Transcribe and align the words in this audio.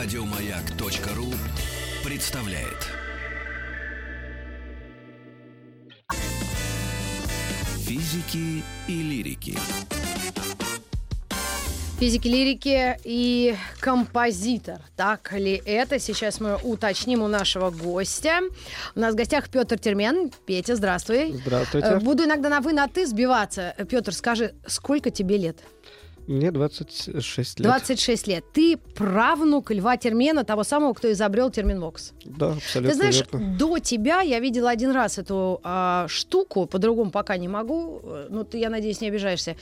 Радиомаяк.ру 0.00 1.26
представляет. 2.08 2.86
Физики 7.84 8.62
и 8.86 9.02
лирики. 9.02 9.58
Физики, 11.98 12.28
лирики 12.28 12.96
и 13.02 13.56
композитор. 13.80 14.78
Так 14.94 15.32
ли 15.32 15.60
это? 15.66 15.98
Сейчас 15.98 16.38
мы 16.38 16.54
уточним 16.62 17.24
у 17.24 17.26
нашего 17.26 17.70
гостя. 17.70 18.38
У 18.94 19.00
нас 19.00 19.14
в 19.14 19.16
гостях 19.16 19.48
Петр 19.48 19.80
Термен. 19.80 20.30
Петя, 20.46 20.76
здравствуй. 20.76 21.32
Здравствуйте. 21.32 21.88
Э, 21.88 21.98
Буду 21.98 22.22
иногда 22.22 22.48
на 22.48 22.60
вы, 22.60 22.72
на 22.72 22.86
ты 22.86 23.04
сбиваться. 23.04 23.74
Петр, 23.90 24.14
скажи, 24.14 24.54
сколько 24.68 25.10
тебе 25.10 25.38
лет? 25.38 25.58
Мне 26.28 26.50
26 26.50 27.60
лет. 27.60 27.66
26 27.66 28.26
лет. 28.26 28.44
Ты 28.52 28.76
правнук 28.76 29.70
Льва 29.70 29.96
Термена, 29.96 30.44
того 30.44 30.62
самого, 30.62 30.92
кто 30.92 31.10
изобрел 31.10 31.50
терминвокс. 31.50 32.12
Да, 32.26 32.52
абсолютно 32.52 32.90
Ты 32.90 32.96
знаешь, 32.96 33.22
верно. 33.32 33.56
до 33.56 33.78
тебя 33.78 34.20
я 34.20 34.38
видела 34.38 34.68
один 34.68 34.90
раз 34.90 35.16
эту 35.16 35.58
а, 35.64 36.06
штуку, 36.08 36.66
по-другому 36.66 37.10
пока 37.10 37.38
не 37.38 37.48
могу, 37.48 38.02
э, 38.04 38.26
ну 38.28 38.44
ты, 38.44 38.58
я 38.58 38.68
надеюсь, 38.68 39.00
не 39.00 39.08
обижаешься. 39.08 39.56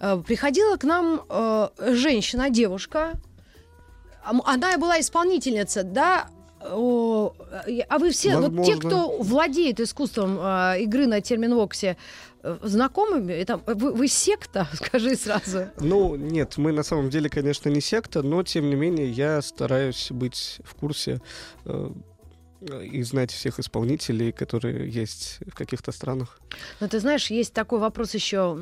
Э, 0.00 0.20
приходила 0.26 0.76
к 0.76 0.82
нам 0.82 1.22
э, 1.28 1.68
женщина, 1.94 2.50
девушка, 2.50 3.12
А 4.24 4.32
она 4.44 4.76
была 4.76 4.98
исполнительница, 4.98 5.84
да, 5.84 6.26
о, 6.60 7.32
а 7.88 7.98
вы 7.98 8.10
все, 8.10 8.36
вот 8.36 8.50
те, 8.64 8.74
Возможно. 8.74 8.88
кто 8.88 9.18
владеет 9.20 9.78
искусством 9.78 10.38
э, 10.40 10.80
игры 10.80 11.06
на 11.06 11.20
терминвоксе, 11.20 11.96
знакомыми? 12.42 13.32
Это, 13.32 13.56
вы, 13.56 13.92
вы 13.92 14.08
секта, 14.08 14.68
скажи 14.74 15.16
сразу. 15.16 15.68
Ну, 15.80 16.16
нет, 16.16 16.56
мы 16.56 16.72
на 16.72 16.82
самом 16.82 17.10
деле, 17.10 17.28
конечно, 17.28 17.68
не 17.68 17.80
секта, 17.80 18.22
но, 18.22 18.42
тем 18.42 18.68
не 18.68 18.76
менее, 18.76 19.10
я 19.10 19.42
стараюсь 19.42 20.08
быть 20.10 20.60
в 20.64 20.74
курсе 20.74 21.20
э, 21.64 21.90
и 22.60 23.02
знать 23.02 23.30
всех 23.30 23.58
исполнителей, 23.58 24.32
которые 24.32 24.90
есть 24.90 25.38
в 25.46 25.54
каких-то 25.54 25.92
странах. 25.92 26.40
Но 26.80 26.88
ты 26.88 26.98
знаешь, 27.00 27.30
есть 27.30 27.52
такой 27.52 27.78
вопрос 27.78 28.14
еще 28.14 28.58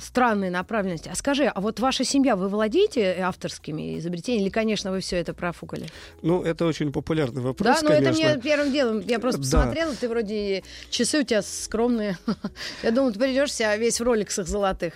странной 0.00 0.50
направленности. 0.50 1.08
А 1.08 1.14
скажи, 1.14 1.46
а 1.46 1.60
вот 1.60 1.80
ваша 1.80 2.04
семья, 2.04 2.36
вы 2.36 2.48
владеете 2.48 3.16
авторскими 3.20 3.98
изобретениями? 3.98 4.44
Или, 4.44 4.50
конечно, 4.50 4.90
вы 4.90 5.00
все 5.00 5.16
это 5.16 5.34
профукали? 5.34 5.86
Ну, 6.22 6.42
это 6.42 6.66
очень 6.66 6.92
популярный 6.92 7.42
вопрос, 7.42 7.80
да, 7.80 7.88
но 7.88 7.94
это 7.94 8.04
конечно. 8.12 8.28
мне 8.34 8.40
первым 8.42 8.72
делом. 8.72 9.00
Я 9.00 9.18
просто 9.18 9.40
Да. 9.42 9.58
посмотрела, 9.58 9.94
ты 9.94 10.08
вроде 10.08 10.62
часы 10.90 11.20
у 11.20 11.22
тебя 11.24 11.42
скромные. 11.42 12.18
Я 12.82 12.90
думаю, 12.90 13.12
ты 13.12 13.18
придешься 13.18 13.74
весь 13.76 14.00
в 14.00 14.04
роликсах 14.04 14.46
золотых. 14.46 14.94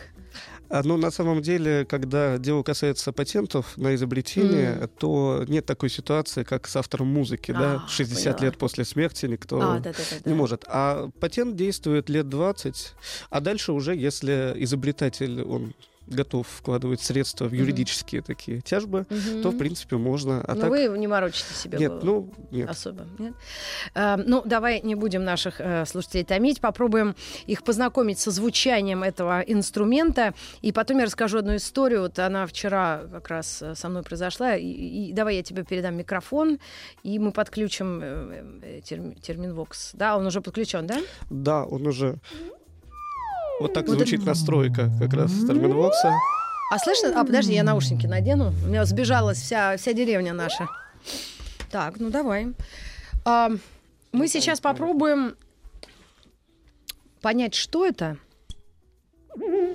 А, 0.70 0.82
ну, 0.84 0.96
на 0.96 1.10
самом 1.10 1.42
деле, 1.42 1.84
когда 1.84 2.38
дело 2.38 2.62
касается 2.62 3.12
патентов 3.12 3.76
на 3.76 3.94
изобретение, 3.96 4.88
то 4.98 5.44
нет 5.48 5.66
такой 5.66 5.90
ситуации, 5.90 6.44
как 6.44 6.68
с 6.68 6.76
автором 6.76 7.08
музыки, 7.08 7.50
да, 7.50 7.82
А, 7.84 7.88
60 7.88 8.36
поняла. 8.36 8.44
лет 8.50 8.58
после 8.58 8.84
смерти 8.84 9.26
никто 9.26 9.60
А, 9.60 9.80
да-да-да. 9.80 10.30
не 10.30 10.34
может. 10.34 10.64
А 10.68 11.10
патент 11.18 11.56
действует 11.56 12.08
лет 12.08 12.28
20, 12.28 12.94
а 13.30 13.40
дальше 13.40 13.72
уже, 13.72 13.96
если 13.96 14.54
изобретатель, 14.58 15.42
он 15.42 15.74
готов 16.10 16.46
вкладывать 16.46 17.00
средства 17.00 17.46
в 17.46 17.52
юридические 17.52 18.22
такие 18.22 18.60
тяжбы, 18.60 19.06
то, 19.42 19.50
в 19.50 19.58
принципе, 19.58 19.96
можно. 19.96 20.44
А 20.46 20.54
Но 20.54 20.62
так... 20.62 20.70
вы 20.70 20.88
не 20.98 21.06
морочите 21.06 21.54
себе 21.54 21.78
Нет, 21.78 22.00
голову. 22.00 22.34
ну, 22.36 22.48
нет. 22.50 22.68
Особо, 22.68 23.06
нет? 23.18 23.34
Э, 23.94 24.16
ну, 24.16 24.42
давай 24.44 24.80
не 24.82 24.94
будем 24.94 25.24
наших 25.24 25.60
э, 25.60 25.86
слушателей 25.86 26.24
томить, 26.24 26.60
попробуем 26.60 27.14
их 27.46 27.62
познакомить 27.62 28.18
со 28.18 28.30
звучанием 28.30 29.02
этого 29.02 29.40
инструмента. 29.40 30.34
И 30.62 30.72
потом 30.72 30.98
я 30.98 31.04
расскажу 31.04 31.38
одну 31.38 31.56
историю. 31.56 32.02
Вот 32.02 32.18
она 32.18 32.46
вчера 32.46 33.02
как 33.10 33.28
раз 33.28 33.62
э, 33.62 33.74
со 33.74 33.88
мной 33.88 34.02
произошла. 34.02 34.56
И, 34.56 34.66
и 34.66 35.12
давай 35.12 35.36
я 35.36 35.42
тебе 35.42 35.64
передам 35.64 35.96
микрофон, 35.96 36.58
и 37.02 37.18
мы 37.18 37.32
подключим 37.32 38.00
э, 38.02 38.44
э, 38.62 38.80
терм- 38.80 39.18
терминвокс. 39.20 39.92
Да, 39.94 40.16
он 40.16 40.26
уже 40.26 40.40
подключен, 40.40 40.86
да? 40.86 40.98
Да, 41.30 41.64
он 41.64 41.86
уже... 41.86 42.18
Вот 43.60 43.74
так 43.74 43.86
Вот 43.86 43.96
звучит 43.96 44.24
настройка 44.24 44.90
как 44.98 45.12
раз 45.12 45.30
терминвокса. 45.32 46.14
А 46.72 46.78
слышно? 46.78 47.12
А, 47.14 47.24
подожди, 47.24 47.52
я 47.52 47.62
наушники 47.62 48.06
надену. 48.06 48.54
У 48.64 48.68
меня 48.68 48.86
сбежалась 48.86 49.36
вся, 49.36 49.76
вся 49.76 49.92
деревня 49.92 50.32
наша. 50.32 50.66
Так, 51.70 52.00
ну 52.00 52.08
давай. 52.08 52.54
А, 53.26 53.50
мы 54.12 54.28
сейчас 54.28 54.60
попробуем 54.60 55.36
понять, 57.20 57.54
что 57.54 57.84
это. 57.84 58.16
В 59.36 59.74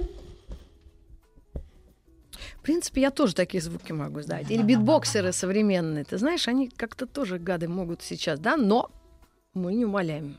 принципе, 2.64 3.02
я 3.02 3.12
тоже 3.12 3.36
такие 3.36 3.62
звуки 3.62 3.92
могу 3.92 4.22
сдать. 4.22 4.50
Или 4.50 4.64
битбоксеры 4.64 5.32
современные. 5.32 6.06
Ты 6.06 6.18
знаешь, 6.18 6.48
они 6.48 6.70
как-то 6.70 7.06
тоже 7.06 7.38
гады 7.38 7.68
могут 7.68 8.02
сейчас, 8.02 8.40
да? 8.40 8.58
Но 8.58 8.90
мы 9.54 9.76
не 9.76 9.86
умоляем. 9.86 10.38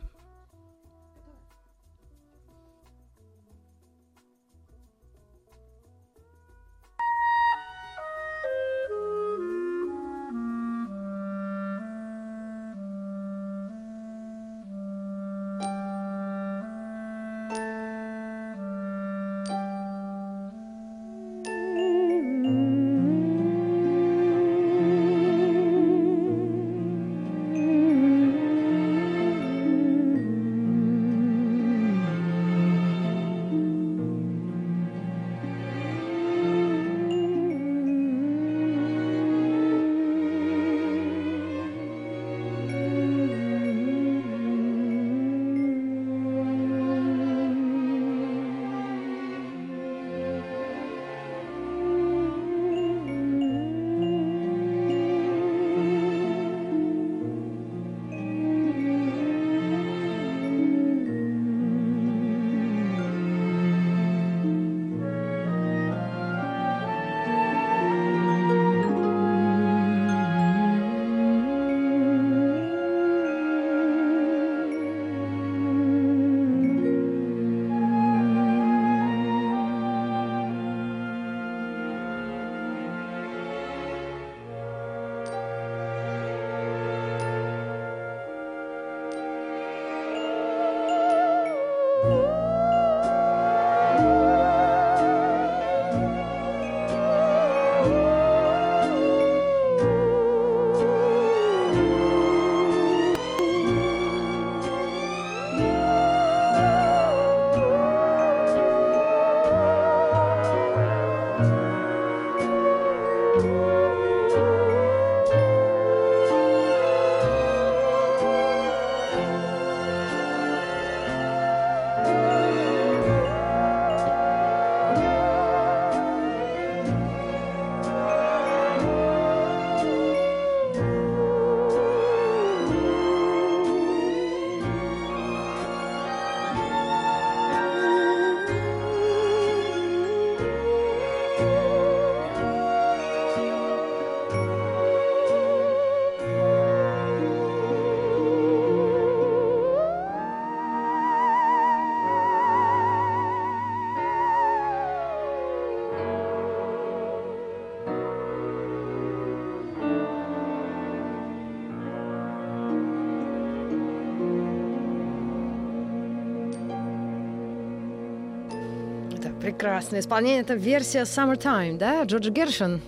Прекрасное 169.47 170.01
исполнение. 170.01 170.41
Это 170.41 170.55
версия 170.55 171.03
Summertime, 171.03 171.79
да? 171.79 172.03
Джордж 172.03 172.31
Гершин. 172.31 172.81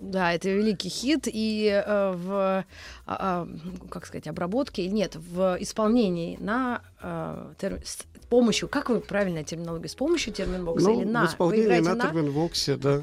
Да, 0.00 0.32
это 0.32 0.48
великий 0.48 0.88
хит, 0.88 1.24
и 1.26 1.68
э, 1.68 2.12
в, 2.16 2.64
а, 3.06 3.48
как 3.90 4.06
сказать, 4.06 4.26
обработке, 4.26 4.88
нет, 4.88 5.16
в 5.16 5.58
исполнении 5.60 6.38
на 6.40 6.80
э, 7.02 7.52
тер, 7.58 7.80
с 7.84 7.98
помощью, 8.30 8.70
как 8.70 8.88
вы 8.88 9.00
правильно 9.00 9.44
терминология, 9.44 9.88
с 9.88 9.94
помощью 9.94 10.32
терминбокса 10.32 10.88
Ну, 10.88 11.00
или 11.02 11.04
на? 11.04 11.26
в 11.26 11.30
исполнении 11.30 11.66
играете 11.66 11.92
на 11.92 12.00
терминвоксе, 12.06 12.76
да. 12.76 13.02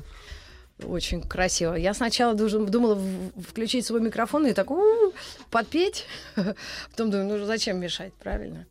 Очень 0.84 1.22
красиво. 1.22 1.76
Я 1.76 1.94
сначала 1.94 2.34
думала 2.34 3.00
включить 3.50 3.86
свой 3.86 4.02
микрофон 4.02 4.46
и 4.46 4.54
так 4.54 4.72
«У-у-у», 4.72 5.14
подпеть. 5.50 6.06
Потом 6.92 7.12
думаю, 7.12 7.40
ну 7.40 7.46
зачем 7.46 7.80
мешать, 7.80 8.14
правильно? 8.14 8.66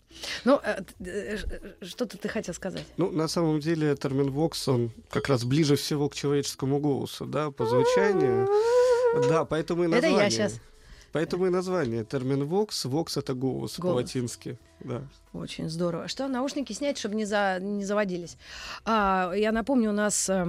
Ну, 0.45 0.61
э, 0.62 0.83
э, 1.01 1.37
ш- 1.39 1.47
что-то 1.83 2.19
ты 2.19 2.29
хотел 2.29 2.55
сказать. 2.55 2.85
Ну, 2.99 3.11
на 3.11 3.27
самом 3.27 3.59
деле, 3.61 3.97
терминвокс, 3.97 4.69
он 4.69 4.91
как 5.11 5.29
раз 5.29 5.45
ближе 5.45 5.77
всего 5.77 6.09
к 6.11 6.15
человеческому 6.15 6.79
голосу, 6.79 7.25
да, 7.25 7.51
по 7.51 7.65
звучанию. 7.67 8.49
Да, 9.29 9.45
поэтому 9.47 9.85
и 9.85 9.87
Это 9.87 10.07
я 10.07 10.12
название. 10.12 10.50
Поэтому 11.14 11.46
и 11.46 11.50
название. 11.50 12.05
Термин 12.05 12.44
вокс, 12.44 12.84
вокс 12.87 13.16
это 13.16 13.34
голос, 13.34 13.78
Голос. 13.78 13.94
по-латински. 13.94 14.58
Да. 14.81 15.02
Очень 15.32 15.69
здорово. 15.69 16.08
Что, 16.08 16.26
наушники 16.26 16.72
снять, 16.72 16.99
чтобы 16.99 17.14
не, 17.14 17.25
за, 17.25 17.58
не 17.61 17.84
заводились? 17.84 18.37
А, 18.84 19.32
я 19.32 19.52
напомню, 19.52 19.90
у 19.90 19.93
нас 19.93 20.28
э, 20.28 20.43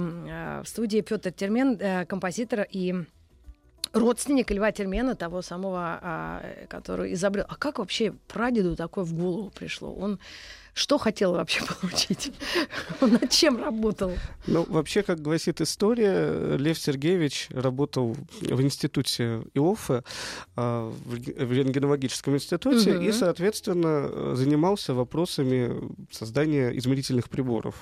в 0.64 0.66
студии 0.66 1.02
Петр 1.02 1.30
Термен, 1.30 1.78
э, 1.80 2.04
композитор 2.06 2.66
и 2.68 2.96
родственник 3.92 4.50
Льва 4.50 4.72
Термена, 4.72 5.14
того 5.14 5.40
самого, 5.40 6.00
а, 6.02 6.42
который 6.68 7.12
изобрел. 7.12 7.44
А 7.48 7.54
как 7.54 7.78
вообще 7.78 8.12
прадеду 8.26 8.74
такое 8.74 9.04
в 9.04 9.14
голову 9.14 9.50
пришло? 9.50 9.94
Он 9.94 10.18
что 10.76 10.98
хотел 10.98 11.32
вообще 11.32 11.62
получить? 11.80 12.32
Он 13.00 13.12
над 13.14 13.30
чем 13.30 13.56
работал? 13.62 14.12
Ну, 14.46 14.64
вообще, 14.68 15.02
как 15.02 15.22
гласит 15.22 15.60
история, 15.62 16.56
Лев 16.58 16.78
Сергеевич 16.78 17.48
работал 17.50 18.14
в 18.42 18.60
институте 18.60 19.42
ИОФа, 19.54 20.04
а, 20.54 20.92
в 21.06 21.14
рен- 21.14 21.46
в 21.46 21.52
рентгенологическом 21.52 22.34
институте, 22.34 22.92
Мгм. 22.92 23.02
и, 23.08 23.12
соответственно, 23.12 24.36
занимался 24.36 24.92
вопросами 24.92 25.72
создания 26.12 26.76
измерительных 26.76 27.30
приборов. 27.30 27.74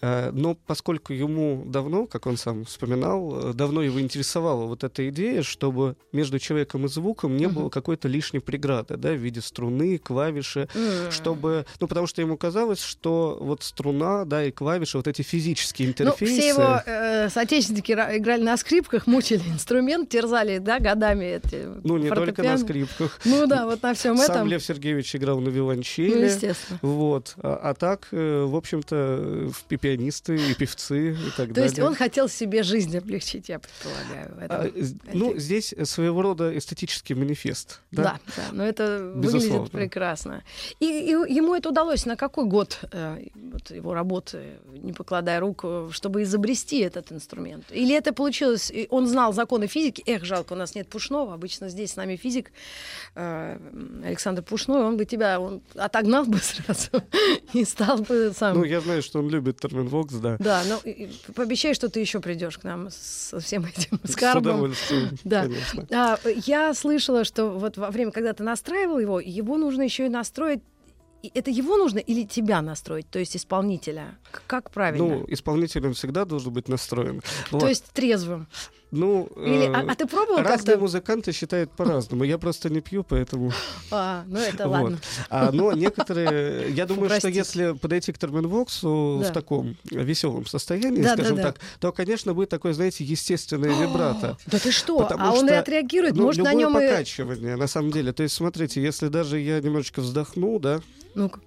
Э, 0.00 0.30
Но 0.32 0.54
поскольку 0.54 1.12
ему 1.12 1.64
давно, 1.66 2.06
как 2.06 2.26
он 2.26 2.36
сам 2.36 2.64
вспоминал, 2.64 3.50
э, 3.50 3.52
давно 3.52 3.82
его 3.82 4.00
интересовала 4.00 4.64
вот 4.66 4.84
эта 4.84 5.08
идея, 5.08 5.42
чтобы 5.42 5.96
между 6.12 6.38
человеком 6.38 6.84
и 6.86 6.88
звуком 6.88 7.36
не 7.36 7.48
было 7.48 7.68
какой-то 7.68 8.08
лишней 8.08 8.40
преграды, 8.40 8.96
да, 8.96 9.10
в 9.12 9.16
виде 9.16 9.40
струны, 9.40 9.98
клавиши, 9.98 10.68
чтобы, 11.10 11.66
ну, 11.80 11.88
потому 11.88 12.06
что 12.06 12.20
ему 12.22 12.36
казалось, 12.36 12.80
что 12.82 13.38
вот 13.40 13.62
струна, 13.62 14.24
да, 14.24 14.44
и 14.44 14.50
клавиши, 14.50 14.96
вот 14.98 15.08
эти 15.08 15.22
физические 15.22 15.88
Ну, 15.88 15.90
интерфейсы... 15.92 16.32
все 16.40 16.48
его 16.48 16.82
э, 16.86 17.28
соотечественники 17.28 17.92
ра- 17.92 18.16
играли 18.16 18.42
на 18.42 18.56
скрипках, 18.56 19.06
мучили 19.08 19.42
инструмент, 19.48 20.08
терзали, 20.08 20.58
да, 20.58 20.78
годами 20.78 21.24
эти 21.42 21.66
ну, 21.84 21.96
не 21.96 22.08
только 22.08 22.42
на 22.42 22.58
скрипках. 22.58 23.18
Ну 23.24 23.46
да, 23.46 23.66
вот 23.66 23.82
на 23.82 23.94
всем 23.94 24.16
Сам 24.16 24.36
этом. 24.36 24.48
Лев 24.48 24.62
Сергеевич 24.64 25.14
играл 25.16 25.40
на 25.40 25.46
Ну, 25.48 25.50
виолончели. 25.50 26.26
естественно. 26.26 26.78
Вот. 26.82 27.34
А, 27.38 27.58
а 27.62 27.74
так, 27.74 28.08
э, 28.12 28.44
в 28.44 28.54
общем-то, 28.54 29.50
в- 29.52 29.72
и 29.72 29.76
пианисты, 29.88 30.36
и 30.36 30.54
певцы, 30.54 31.12
и 31.12 31.30
так 31.36 31.48
То 31.48 31.54
далее. 31.54 31.64
есть 31.64 31.78
он 31.78 31.94
хотел 31.94 32.28
себе 32.28 32.62
жизнь 32.62 32.96
облегчить, 32.96 33.48
я 33.48 33.58
предполагаю. 33.58 34.34
А, 34.48 34.70
ну, 35.12 35.36
здесь 35.38 35.74
своего 35.84 36.22
рода 36.22 36.56
эстетический 36.56 37.14
манифест. 37.14 37.80
Да? 37.90 38.02
Да, 38.02 38.20
да, 38.36 38.42
но 38.52 38.64
это 38.64 39.12
Безусловно. 39.14 39.48
выглядит 39.48 39.72
прекрасно. 39.72 40.44
И, 40.80 40.86
и 40.86 41.10
ему 41.10 41.54
это 41.54 41.70
удалось 41.70 42.06
на 42.06 42.16
какой 42.16 42.44
год 42.44 42.80
э, 42.92 43.26
вот 43.34 43.70
его 43.70 43.94
работы, 43.94 44.58
не 44.72 44.92
покладая 44.92 45.40
рук, 45.40 45.60
э, 45.64 45.88
чтобы 45.92 46.22
изобрести 46.22 46.80
этот 46.80 47.12
инструмент? 47.12 47.64
Или 47.70 47.94
это 47.94 48.12
получилось, 48.12 48.70
и 48.70 48.86
он 48.90 49.06
знал 49.06 49.32
законы 49.32 49.66
физики, 49.68 50.02
эх, 50.06 50.24
жалко, 50.24 50.52
у 50.52 50.56
нас 50.56 50.74
нет 50.74 50.88
Пушного, 50.88 51.34
обычно 51.34 51.68
здесь 51.68 51.92
с 51.92 51.96
нами 51.96 52.16
физик 52.16 52.52
э, 53.14 53.58
Александр 54.04 54.42
Пушной, 54.42 54.82
он 54.84 54.96
бы 54.96 55.04
тебя 55.04 55.40
он 55.40 55.62
отогнал 55.74 56.24
бы 56.24 56.38
сразу 56.42 57.02
и 57.54 57.64
стал 57.64 57.98
бы 57.98 58.32
сам... 58.36 58.58
Ну, 58.58 58.64
я 58.64 58.80
знаю, 58.80 59.02
что 59.02 59.20
он 59.20 59.30
любит 59.30 59.64
терминвокс, 59.78 60.14
да. 60.14 60.36
Да, 60.38 60.62
ну 60.68 60.80
пообещай, 61.34 61.74
что 61.74 61.88
ты 61.88 62.00
еще 62.00 62.20
придешь 62.20 62.58
к 62.58 62.64
нам 62.64 62.88
со 62.90 63.40
всем 63.40 63.64
этим 63.64 64.00
С 64.04 64.12
скарбом. 64.12 64.42
удовольствием, 64.54 65.10
Да. 65.24 65.42
конечно. 65.42 65.86
А, 65.90 66.18
я 66.46 66.74
слышала, 66.74 67.24
что 67.24 67.50
вот 67.50 67.76
во 67.76 67.90
время, 67.90 68.10
когда 68.12 68.32
ты 68.32 68.42
настраивал 68.42 68.98
его, 68.98 69.20
его 69.20 69.56
нужно 69.56 69.82
еще 69.82 70.06
и 70.06 70.08
настроить. 70.08 70.60
Это 71.34 71.50
его 71.50 71.76
нужно 71.76 71.98
или 71.98 72.24
тебя 72.24 72.62
настроить, 72.62 73.10
то 73.10 73.18
есть 73.18 73.36
исполнителя? 73.36 74.16
Как 74.46 74.70
правильно? 74.70 75.04
Ну, 75.04 75.24
исполнитель 75.26 75.84
он 75.88 75.94
всегда 75.94 76.24
должен 76.24 76.52
быть 76.52 76.68
настроен. 76.68 77.22
то 77.50 77.58
Вот. 77.58 77.68
есть 77.68 77.86
трезвым. 77.92 78.46
Ну, 78.90 79.28
Или, 79.36 79.66
э, 79.68 79.72
а, 79.72 79.84
а 79.92 79.94
ты 79.94 80.06
пробовал 80.06 80.38
разные 80.38 80.56
как-то? 80.58 80.78
музыканты 80.80 81.32
считают 81.32 81.70
по-разному. 81.72 82.24
Я 82.24 82.38
просто 82.38 82.70
не 82.70 82.80
пью, 82.80 83.04
поэтому... 83.04 83.52
А, 83.90 84.24
ну 84.26 84.38
это 84.38 84.66
Вот. 84.68 84.72
ладно. 84.82 84.98
А, 85.30 85.50
но 85.52 85.72
некоторые, 85.72 86.70
я 86.74 86.86
думаю, 86.86 87.08
что 87.10 87.20
Простите. 87.20 87.38
если 87.38 87.72
подойти 87.78 88.12
к 88.12 88.18
терминвоксу 88.18 89.20
Да. 89.22 89.30
в 89.30 89.32
таком 89.32 89.76
веселом 89.90 90.46
состоянии, 90.46 91.02
Да, 91.02 91.10
да, 91.16 91.22
скажем 91.22 91.36
да. 91.36 91.42
так, 91.44 91.60
то, 91.80 91.92
конечно, 91.92 92.34
будет 92.34 92.48
такое, 92.48 92.72
знаете, 92.72 93.04
естественное 93.04 93.70
вибрато. 93.80 94.36
Да 94.46 94.58
ты 94.58 94.70
что? 94.72 95.06
А 95.10 95.32
он 95.32 95.44
и 95.46 95.48
что, 95.48 95.58
отреагирует, 95.58 96.14
Ну, 96.16 96.24
может 96.24 96.42
на 96.44 96.54
нем 96.54 96.78
и. 96.78 96.88
покачивание, 96.88 97.56
на 97.56 97.66
самом 97.66 97.90
деле. 97.90 98.12
То 98.12 98.22
есть, 98.22 98.34
смотрите, 98.34 98.82
если 98.82 99.08
даже 99.08 99.38
я 99.38 99.60
немножечко 99.60 100.00
вздохну, 100.00 100.58
да, 100.58 100.80
Ну-ка. 101.14 101.40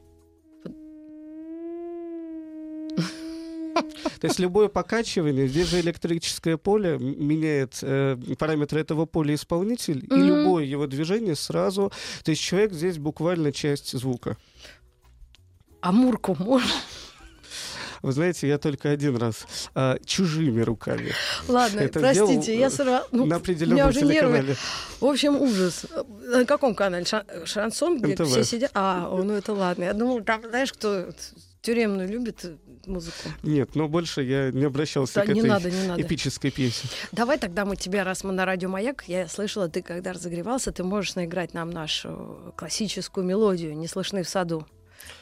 То 4.19 4.27
есть 4.27 4.39
любое 4.39 4.68
покачивание, 4.68 5.48
здесь 5.48 5.68
же 5.68 5.80
электрическое 5.80 6.58
поле 6.58 6.98
меняет 7.00 7.79
э, 7.81 8.17
параметры 8.38 8.81
этого 8.81 9.05
поля 9.05 9.36
исполнитель, 9.36 10.03
и 10.10 10.13
Мгм. 10.13 10.25
любое 10.27 10.63
его 10.65 10.88
движение 10.88 11.36
сразу, 11.36 11.91
то 12.24 12.31
есть 12.31 12.41
человек 12.41 12.74
здесь 12.74 12.98
буквально 12.98 13.51
часть 13.51 13.91
звука. 13.98 14.38
А 15.81 15.91
Мурку 15.91 16.36
можно? 16.39 16.70
Вы 18.01 18.13
знаете, 18.13 18.48
я 18.48 18.58
только 18.58 18.89
один 18.89 19.15
раз 19.15 19.46
а, 19.75 19.98
чужими 20.05 20.62
руками 20.62 21.12
Ладно, 21.48 21.81
Это 21.81 22.00
простите, 22.00 22.58
я 22.58 22.67
э, 22.67 22.70
сорвала. 22.72 23.05
Ну, 23.12 23.17
на 23.20 23.24
у 23.24 23.25
меня 23.25 23.36
определенном 23.36 23.89
уже 23.89 24.01
нервы. 24.01 24.55
В 25.00 25.05
общем, 25.05 25.39
ужас. 25.39 25.86
На 26.25 26.46
каком 26.46 26.74
канале? 26.74 27.05
Ша- 27.05 27.25
Шансон, 27.46 28.01
где 28.01 28.15
все 28.24 28.43
сидят? 28.43 28.72
А, 28.74 29.08
ну 29.08 29.34
это 29.34 29.53
ладно. 29.53 29.84
Я 29.84 29.93
думала, 29.93 30.22
там, 30.24 30.41
знаешь, 30.50 30.74
кто 30.74 31.10
тюремную 31.62 32.10
любит 32.10 32.43
э, 32.43 32.55
музыку? 32.88 33.29
Нет, 33.43 33.75
но 33.75 33.88
больше 33.88 34.21
я 34.23 34.51
не 34.51 34.65
обращался 34.65 35.15
Да, 35.15 35.25
к 35.25 35.29
не 35.29 35.39
этой 35.39 35.50
надо, 35.50 35.71
не 35.71 35.88
надо. 35.88 36.01
эпической 36.01 36.51
песне. 36.51 36.89
Давай 37.11 37.38
тогда 37.38 37.65
мы 37.65 37.75
тебя, 37.75 38.03
раз 38.03 38.23
мы 38.23 38.31
на 38.33 38.45
радио 38.45 38.69
Маяк, 38.69 39.03
я 39.07 39.27
слышала, 39.27 39.69
ты 39.69 39.81
когда 39.81 40.13
разогревался, 40.13 40.71
ты 40.71 40.83
можешь 40.83 41.15
наиграть 41.15 41.53
нам 41.53 41.69
нашу 41.69 42.53
классическую 42.55 43.25
мелодию 43.25 43.75
«Не 43.77 43.88
слышны 43.88 44.23
в 44.23 44.29
саду». 44.29 44.65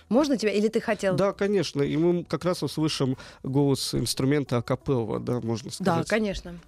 Можно 0.09 0.37
тебя? 0.37 0.51
Или 0.51 0.67
ты 0.67 0.81
хотел? 0.81 1.15
Да, 1.15 1.31
конечно, 1.31 1.81
и 1.81 1.95
мы 1.95 2.23
как 2.25 2.43
раз 2.43 2.63
услышим 2.63 3.15
голос 3.43 3.93
инструмента 3.95 4.57
акапелла, 4.57 5.19
да, 5.19 5.39
можно 5.39 5.69
Да, 5.79 5.93
сказать. 5.93 6.07
конечно. 6.09 6.59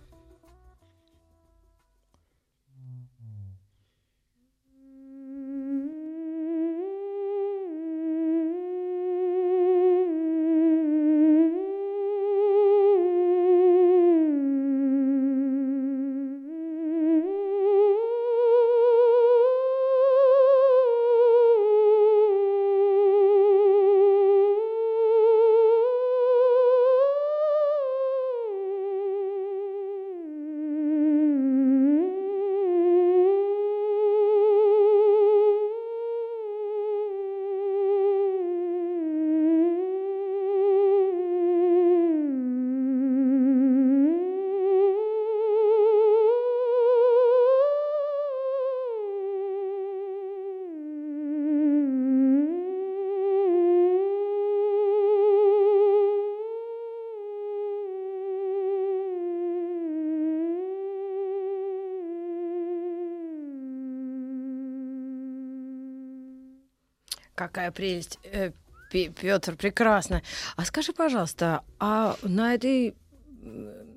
Какая 67.52 67.72
прелесть. 67.72 68.20
Э, 68.24 68.52
Петр, 68.92 69.56
прекрасно. 69.56 70.22
А 70.58 70.66
скажи, 70.66 70.92
пожалуйста, 70.92 71.62
а 71.80 72.16
на 72.24 72.54
этой 72.54 72.96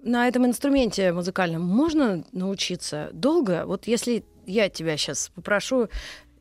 на 0.02 0.28
этом 0.28 0.46
инструменте 0.46 1.12
музыкальном 1.12 1.62
можно 1.62 2.24
научиться 2.32 3.10
долго? 3.12 3.64
Вот 3.66 3.86
если 3.86 4.24
я 4.46 4.68
тебя 4.68 4.96
сейчас 4.96 5.30
попрошу 5.34 5.88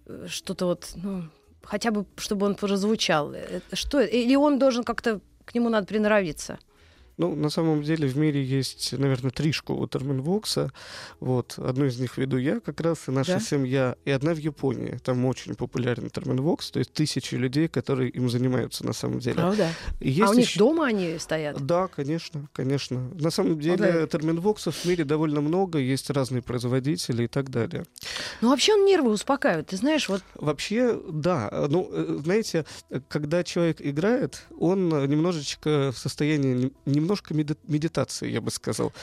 э, 0.06 0.26
что-то 0.28 0.66
вот, 0.66 0.92
ну, 0.96 1.30
хотя 1.64 1.92
бы, 1.92 2.06
чтобы 2.18 2.46
он 2.46 2.56
прозвучал, 2.56 3.34
э, 3.34 3.62
что 3.74 4.02
или 4.02 4.36
он 4.36 4.60
должен 4.60 4.84
как-то 4.84 5.22
к 5.46 5.56
нему 5.56 5.70
надо 5.70 5.88
приноровиться? 5.88 6.60
Ну, 7.18 7.36
на 7.36 7.50
самом 7.50 7.84
деле 7.84 8.08
в 8.08 8.18
мире 8.18 8.44
есть, 8.44 8.94
наверное, 8.94 9.32
три 9.32 9.52
школы 9.52 9.88
терминвокса. 9.88 10.72
Вот. 11.20 11.56
Одну 11.58 11.86
из 11.86 12.00
них 12.00 12.18
веду 12.18 12.38
я 12.38 12.60
как 12.60 12.82
раз, 12.82 13.08
и 13.08 13.12
наша 13.12 13.34
да? 13.34 13.40
семья, 13.40 13.96
и 14.06 14.12
одна 14.12 14.34
в 14.34 14.38
Японии. 14.38 15.00
Там 15.04 15.26
очень 15.26 15.56
популярен 15.56 16.10
терминвокс, 16.10 16.72
то 16.72 16.80
есть 16.80 16.92
тысячи 16.94 17.36
людей, 17.36 17.68
которые 17.68 18.10
им 18.10 18.30
занимаются 18.30 18.86
на 18.86 18.94
самом 18.94 19.20
деле. 19.20 19.36
Правда? 19.36 19.70
И 20.00 20.10
есть 20.10 20.28
а 20.28 20.32
у 20.32 20.34
них 20.34 20.48
еще... 20.48 20.60
дома 20.60 20.88
они 20.88 21.18
стоят? 21.20 21.64
Да, 21.66 21.88
конечно, 21.88 22.48
конечно. 22.52 23.10
На 23.14 23.30
самом 23.30 23.60
деле 23.60 23.78
да. 23.78 24.08
терминвоксов 24.08 24.76
в 24.76 24.86
мире 24.86 25.04
довольно 25.04 25.42
много, 25.42 25.78
есть 25.78 26.10
разные 26.10 26.42
производители 26.42 27.24
и 27.24 27.28
так 27.28 27.50
далее. 27.50 27.86
Ну, 28.42 28.50
вообще 28.50 28.74
он 28.74 28.86
нервы 28.86 29.12
успокаивает, 29.12 29.68
ты 29.68 29.78
знаешь, 29.78 30.10
вот... 30.10 30.24
Вообще, 30.36 31.00
да. 31.12 31.68
Ну, 31.70 31.90
э, 31.92 32.20
знаете, 32.24 32.66
когда 33.08 33.44
человек 33.44 33.78
играет, 33.80 34.44
он 34.58 34.90
немножечко 34.90 35.92
в 35.94 35.98
состоянии 35.98 36.72
немножко 37.04 37.34
медитации, 37.34 38.30
я 38.30 38.42
бы 38.42 38.52
сказал 38.52 38.94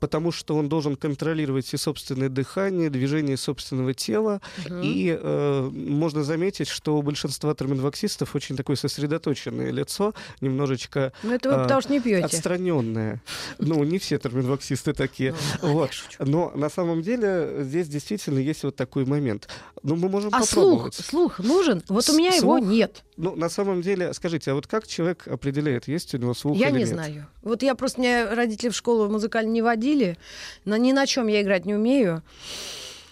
потому 0.00 0.32
что 0.32 0.56
он 0.56 0.68
должен 0.68 0.96
контролировать 0.96 1.72
и 1.72 1.76
собственное 1.76 2.28
дыхание, 2.28 2.90
движение 2.90 3.36
собственного 3.36 3.94
тела. 3.94 4.40
Угу. 4.66 4.80
И 4.82 5.16
э, 5.20 5.70
можно 5.72 6.24
заметить, 6.24 6.68
что 6.68 6.96
у 6.96 7.02
большинства 7.02 7.54
терминвоксистов 7.54 8.34
очень 8.34 8.56
такое 8.56 8.76
сосредоточенное 8.76 9.70
лицо, 9.70 10.14
немножечко 10.40 11.12
ну, 11.22 11.34
это 11.34 11.50
вы 11.50 11.54
э, 11.56 11.62
потому 11.62 11.80
что 11.82 11.92
не 11.92 12.00
пьете. 12.00 12.24
отстраненное. 12.24 13.22
Ну, 13.58 13.84
не 13.84 13.98
все 13.98 14.18
терминвоксисты 14.18 14.94
такие. 14.94 15.34
Ну, 15.62 15.74
вот. 15.74 15.90
Но 16.18 16.50
на 16.54 16.70
самом 16.70 17.02
деле 17.02 17.58
здесь 17.60 17.88
действительно 17.88 18.38
есть 18.38 18.64
вот 18.64 18.74
такой 18.74 19.04
момент. 19.04 19.48
Ну, 19.82 19.96
мы 19.96 20.08
можем 20.08 20.30
а 20.32 20.40
попробовать. 20.40 20.94
слух, 20.94 21.36
слух 21.36 21.38
нужен? 21.38 21.82
Вот 21.88 22.08
у 22.08 22.16
меня 22.16 22.32
слух, 22.32 22.42
его 22.42 22.58
нет. 22.58 23.04
Ну, 23.22 23.36
на 23.36 23.50
самом 23.50 23.82
деле, 23.82 24.14
скажите, 24.14 24.50
а 24.50 24.54
вот 24.54 24.66
как 24.66 24.86
человек 24.86 25.28
определяет, 25.28 25.88
есть 25.88 26.14
у 26.14 26.18
него 26.18 26.32
слух 26.32 26.56
я 26.56 26.68
или 26.68 26.78
не 26.78 26.78
нет? 26.80 26.88
знаю. 26.88 27.26
Вот 27.42 27.62
я 27.62 27.74
просто, 27.74 28.00
меня 28.00 28.34
родители 28.34 28.70
в 28.70 28.74
школу 28.74 29.10
музыкально 29.10 29.50
не 29.50 29.60
водили. 29.60 30.16
Но 30.64 30.76
ни 30.76 30.92
на 30.92 31.06
чем 31.06 31.26
я 31.26 31.42
играть 31.42 31.66
не 31.66 31.74
умею. 31.74 32.22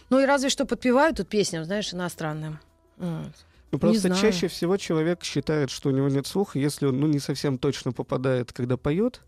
Ну 0.09 0.19
и 0.21 0.25
разве 0.25 0.49
что 0.49 0.65
подпеваю 0.65 1.15
тут 1.15 1.29
песням, 1.29 1.65
знаешь, 1.65 1.93
иностранным. 1.93 2.59
Вот. 2.97 3.33
Ну, 3.71 3.79
просто 3.79 4.15
чаще 4.15 4.49
всего 4.49 4.77
человек 4.77 5.23
считает, 5.23 5.71
что 5.71 5.91
у 5.91 5.93
него 5.93 6.09
нет 6.09 6.27
слуха, 6.27 6.59
если 6.59 6.87
он 6.87 7.01
ну, 7.01 7.07
не 7.07 7.19
совсем 7.19 7.59
точно 7.59 7.93
попадает, 7.93 8.53
когда 8.53 8.77
поет. 8.77 9.21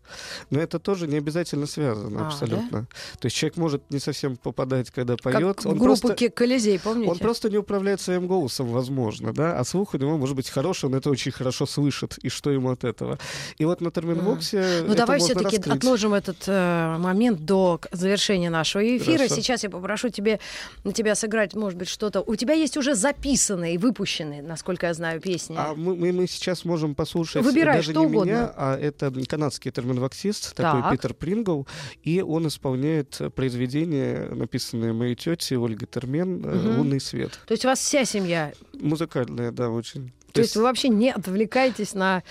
Но 0.49 0.59
это 0.59 0.79
тоже 0.79 1.07
не 1.07 1.17
обязательно 1.17 1.67
связано 1.67 2.23
а, 2.23 2.27
абсолютно. 2.27 2.81
Да? 2.81 2.87
То 3.19 3.25
есть 3.27 3.35
человек 3.35 3.57
может 3.57 3.89
не 3.91 3.99
совсем 3.99 4.37
попадать, 4.37 4.89
когда 4.89 5.15
поет. 5.15 5.57
Как 5.57 5.65
он 5.65 5.77
группа 5.77 6.07
просто, 6.07 6.29
Колизей, 6.29 6.79
помните? 6.79 7.11
Он 7.11 7.17
просто 7.19 7.49
не 7.49 7.57
управляет 7.57 8.01
своим 8.01 8.27
голосом, 8.27 8.67
возможно, 8.67 9.33
да, 9.33 9.59
а 9.59 9.63
слух 9.63 9.93
у 9.93 9.97
него 9.97 10.17
может 10.17 10.35
быть 10.35 10.49
хороший, 10.49 10.85
он 10.85 10.95
это 10.95 11.09
очень 11.09 11.31
хорошо 11.31 11.65
слышит, 11.65 12.17
и 12.19 12.29
что 12.29 12.49
ему 12.49 12.71
от 12.71 12.83
этого. 12.83 13.19
И 13.57 13.65
вот 13.65 13.81
на 13.81 13.91
терминвоксе 13.91 14.57
mm. 14.57 14.87
Ну, 14.87 14.95
давай 14.95 15.19
все-таки 15.19 15.57
отложим 15.69 16.13
этот 16.13 16.43
э, 16.47 16.97
момент 16.97 17.45
до 17.45 17.79
завершения 17.91 18.49
нашего 18.49 18.81
эфира. 18.97 19.17
Хорошо. 19.17 19.35
Сейчас 19.35 19.63
я 19.63 19.69
попрошу 19.69 20.09
тебе, 20.09 20.39
тебя 20.93 21.15
сыграть, 21.15 21.53
может 21.53 21.77
быть, 21.77 21.89
что-то. 21.89 22.21
У 22.21 22.35
тебя 22.35 22.53
есть 22.53 22.77
уже 22.77 22.95
записанное 22.95 23.73
и 23.73 23.77
выпущенное 23.77 24.30
популярные, 24.31 24.41
насколько 24.41 24.87
я 24.87 24.93
знаю, 24.93 25.21
песни. 25.21 25.55
А 25.57 25.73
мы, 25.75 25.95
мы, 25.95 26.11
мы 26.11 26.27
сейчас 26.27 26.65
можем 26.65 26.95
послушать 26.95 27.43
Выбирай, 27.43 27.77
даже 27.77 27.91
что 27.91 28.01
не 28.01 28.05
угодно. 28.07 28.29
меня, 28.29 28.53
а 28.55 28.77
это 28.77 29.11
канадский 29.27 29.71
терминвоксист, 29.71 30.55
такой 30.55 30.81
так. 30.81 30.91
Питер 30.91 31.13
Прингл, 31.13 31.67
и 32.03 32.21
он 32.21 32.47
исполняет 32.47 33.19
произведение, 33.35 34.29
написанное 34.29 34.93
моей 34.93 35.15
тетей 35.15 35.57
Ольгой 35.57 35.87
Термен 35.87 36.45
угу. 36.45 36.77
«Лунный 36.79 36.99
свет». 36.99 37.39
То 37.45 37.53
есть 37.53 37.65
у 37.65 37.67
вас 37.67 37.79
вся 37.79 38.05
семья? 38.05 38.53
Музыкальная, 38.73 39.51
да, 39.51 39.69
очень. 39.69 40.11
То, 40.27 40.35
То 40.35 40.41
есть 40.41 40.55
вы 40.55 40.63
вообще 40.63 40.87
не 40.87 41.11
отвлекаетесь 41.11 41.93
на 41.93 42.23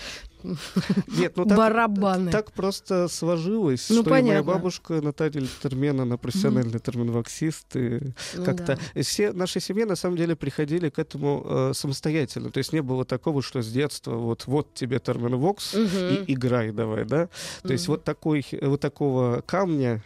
нет, 1.07 1.33
ну 1.35 1.45
так, 1.45 1.57
барабаны. 1.57 2.31
Так 2.31 2.51
просто 2.51 3.07
сложилось, 3.07 3.89
ну, 3.89 4.01
что 4.01 4.09
понятно. 4.09 4.27
и 4.27 4.29
моя 4.29 4.43
бабушка 4.43 5.01
Наталья 5.01 5.45
Термен, 5.61 6.01
она 6.01 6.17
профессиональный 6.17 6.79
mm. 6.79 6.83
терминвоксист. 6.83 7.75
И 7.75 7.99
ну, 8.35 8.43
как-то 8.43 8.79
да. 8.95 9.01
все 9.01 9.31
наши 9.31 9.59
семьи 9.59 9.83
на 9.83 9.95
самом 9.95 10.17
деле 10.17 10.35
приходили 10.35 10.89
к 10.89 10.99
этому 10.99 11.45
э, 11.45 11.71
самостоятельно. 11.73 12.51
То 12.51 12.57
есть 12.57 12.73
не 12.73 12.81
было 12.81 13.05
такого, 13.05 13.41
что 13.41 13.61
с 13.61 13.71
детства 13.71 14.15
вот 14.15 14.47
вот 14.47 14.73
тебе 14.73 14.99
терминвокс 14.99 15.73
mm-hmm. 15.73 16.25
и 16.25 16.33
играй 16.33 16.71
давай, 16.71 17.05
да. 17.05 17.27
То 17.27 17.67
mm-hmm. 17.67 17.71
есть 17.71 17.87
вот 17.87 18.03
такой 18.03 18.45
вот 18.61 18.81
такого 18.81 19.41
камня 19.45 20.03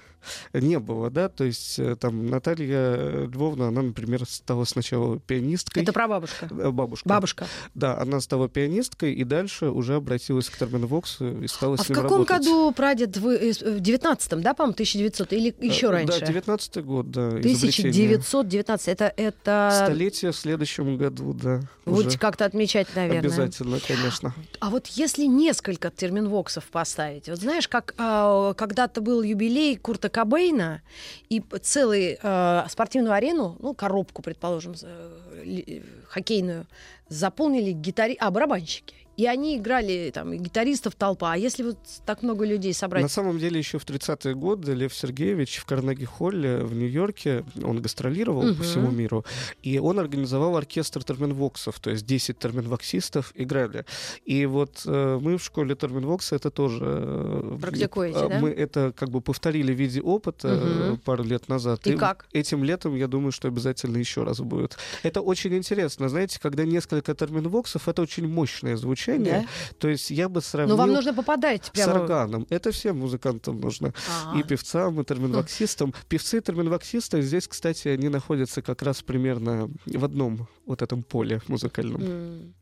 не 0.53 0.79
было, 0.79 1.09
да, 1.09 1.29
то 1.29 1.43
есть 1.43 1.79
э, 1.79 1.95
там 1.95 2.27
Наталья 2.27 3.25
Львовна, 3.25 3.67
она, 3.67 3.81
например, 3.81 4.25
стала 4.25 4.63
сначала 4.65 5.19
пианисткой. 5.19 5.83
Это 5.83 5.93
прабабушка? 5.93 6.47
Э, 6.51 6.71
бабушка. 6.71 7.07
Бабушка. 7.07 7.47
Да, 7.73 7.97
она 7.97 8.19
стала 8.21 8.49
пианисткой 8.49 9.13
и 9.13 9.23
дальше 9.23 9.69
уже 9.69 9.95
обратилась 9.95 10.49
к 10.49 10.57
терминвоксу 10.57 11.41
и 11.41 11.47
стала 11.47 11.75
а 11.75 11.83
с 11.83 11.89
ним 11.89 11.97
в 11.97 12.01
каком 12.01 12.19
работать. 12.19 12.37
году 12.37 12.71
прадед? 12.71 13.17
Э, 13.17 13.21
в 13.21 13.81
19-м, 13.81 14.41
да, 14.41 14.53
по-моему, 14.53 14.73
1900 14.73 15.33
или 15.33 15.55
еще 15.61 15.89
раньше? 15.89 16.19
Да, 16.19 16.25
19-й 16.25 16.81
год, 16.81 17.11
да. 17.11 17.27
1919, 17.27 18.87
это, 18.87 19.13
это... 19.15 19.71
Столетие 19.85 20.31
в 20.31 20.35
следующем 20.35 20.97
году, 20.97 21.33
да. 21.33 21.61
Будете 21.85 22.17
как-то 22.17 22.45
отмечать, 22.45 22.87
наверное. 22.95 23.19
Обязательно, 23.19 23.79
конечно. 23.85 24.33
А 24.59 24.69
вот 24.69 24.87
если 24.87 25.25
несколько 25.25 25.91
терминвоксов 25.91 26.65
поставить, 26.65 27.29
вот 27.29 27.39
знаешь, 27.39 27.67
как 27.67 27.93
э, 27.97 28.53
когда-то 28.57 29.01
был 29.01 29.21
юбилей 29.21 29.77
Курта 29.77 30.09
Кобейна, 30.15 30.81
и 31.27 31.41
целую 31.61 32.17
э, 32.23 32.65
спортивную 32.69 33.13
арену, 33.13 33.57
ну, 33.59 33.73
коробку, 33.73 34.21
предположим, 34.21 34.73
э, 34.81 35.81
хоккейную, 36.07 36.67
заполнили 37.09 37.71
гитари... 37.71 38.15
а, 38.21 38.31
барабанщики. 38.31 38.95
И 39.17 39.25
они 39.27 39.57
играли, 39.57 40.11
там, 40.13 40.33
и 40.33 40.37
гитаристов 40.37 40.95
толпа. 40.95 41.33
А 41.33 41.37
если 41.37 41.63
вот 41.63 41.77
так 42.05 42.21
много 42.21 42.45
людей 42.45 42.73
собрать? 42.73 43.01
На 43.01 43.09
самом 43.09 43.39
деле, 43.39 43.57
еще 43.57 43.79
в 43.79 43.85
30-е 43.85 44.35
годы 44.35 44.73
Лев 44.73 44.93
Сергеевич 44.93 45.57
в 45.57 45.65
Карнеги-Холле 45.65 46.63
в 46.63 46.75
Нью-Йорке, 46.75 47.45
он 47.63 47.81
гастролировал 47.81 48.45
угу. 48.45 48.55
по 48.55 48.63
всему 48.63 48.91
миру, 48.91 49.25
и 49.63 49.79
он 49.79 49.99
организовал 49.99 50.57
оркестр 50.57 51.03
терминвоксов, 51.03 51.79
то 51.79 51.91
есть 51.91 52.05
10 52.05 52.37
терминвоксистов 52.37 53.31
играли. 53.35 53.85
И 54.25 54.45
вот 54.45 54.81
э, 54.85 55.19
мы 55.21 55.37
в 55.37 55.43
школе 55.43 55.75
терминвокса 55.75 56.35
это 56.35 56.51
тоже... 56.51 56.79
Э, 56.81 57.57
Практикуете, 57.61 58.19
э, 58.19 58.29
да? 58.29 58.39
Мы 58.39 58.49
это 58.49 58.93
как 58.95 59.09
бы 59.09 59.21
повторили 59.21 59.73
в 59.73 59.79
виде 59.79 60.01
опыта 60.01 60.55
угу. 60.55 60.97
пару 60.97 61.23
лет 61.23 61.47
назад. 61.47 61.87
И, 61.87 61.93
и 61.93 61.95
как? 61.95 62.25
Этим 62.33 62.65
летом, 62.65 62.95
я 62.95 63.07
думаю, 63.07 63.31
что 63.31 63.47
обязательно 63.47 63.97
еще 63.97 64.23
раз 64.23 64.39
будет. 64.41 64.77
Это 65.03 65.21
очень 65.21 65.55
интересно. 65.55 66.09
Знаете, 66.09 66.37
когда 66.41 66.65
несколько 66.65 67.15
терминвоксов, 67.15 67.87
это 67.87 68.01
очень 68.01 68.27
мощное 68.27 68.75
звучание 68.75 69.04
звучание. 69.05 69.41
Да? 69.41 69.47
То 69.79 69.87
есть 69.87 70.11
я 70.11 70.29
бы 70.29 70.41
сравнил... 70.41 70.75
Но 70.75 70.81
вам 70.81 70.93
нужно 70.93 71.13
попадать 71.13 71.71
прямо... 71.71 71.93
С 71.93 71.95
органом. 71.95 72.47
Это 72.49 72.71
всем 72.71 72.99
музыкантам 72.99 73.59
нужно. 73.59 73.93
А-а-а. 74.09 74.39
И 74.39 74.43
певцам, 74.43 74.99
и 75.01 75.05
терминвоксистам. 75.05 75.93
Певцы 76.09 76.37
и 76.37 76.41
терминвоксисты 76.41 77.21
здесь, 77.21 77.47
кстати, 77.47 77.87
они 77.87 78.09
находятся 78.09 78.61
как 78.61 78.81
раз 78.81 79.01
примерно 79.01 79.69
в 79.85 80.05
одном 80.05 80.47
вот 80.65 80.81
этом 80.81 81.03
поле 81.03 81.41
музыкальном. 81.47 82.01
Mm. 82.01 82.53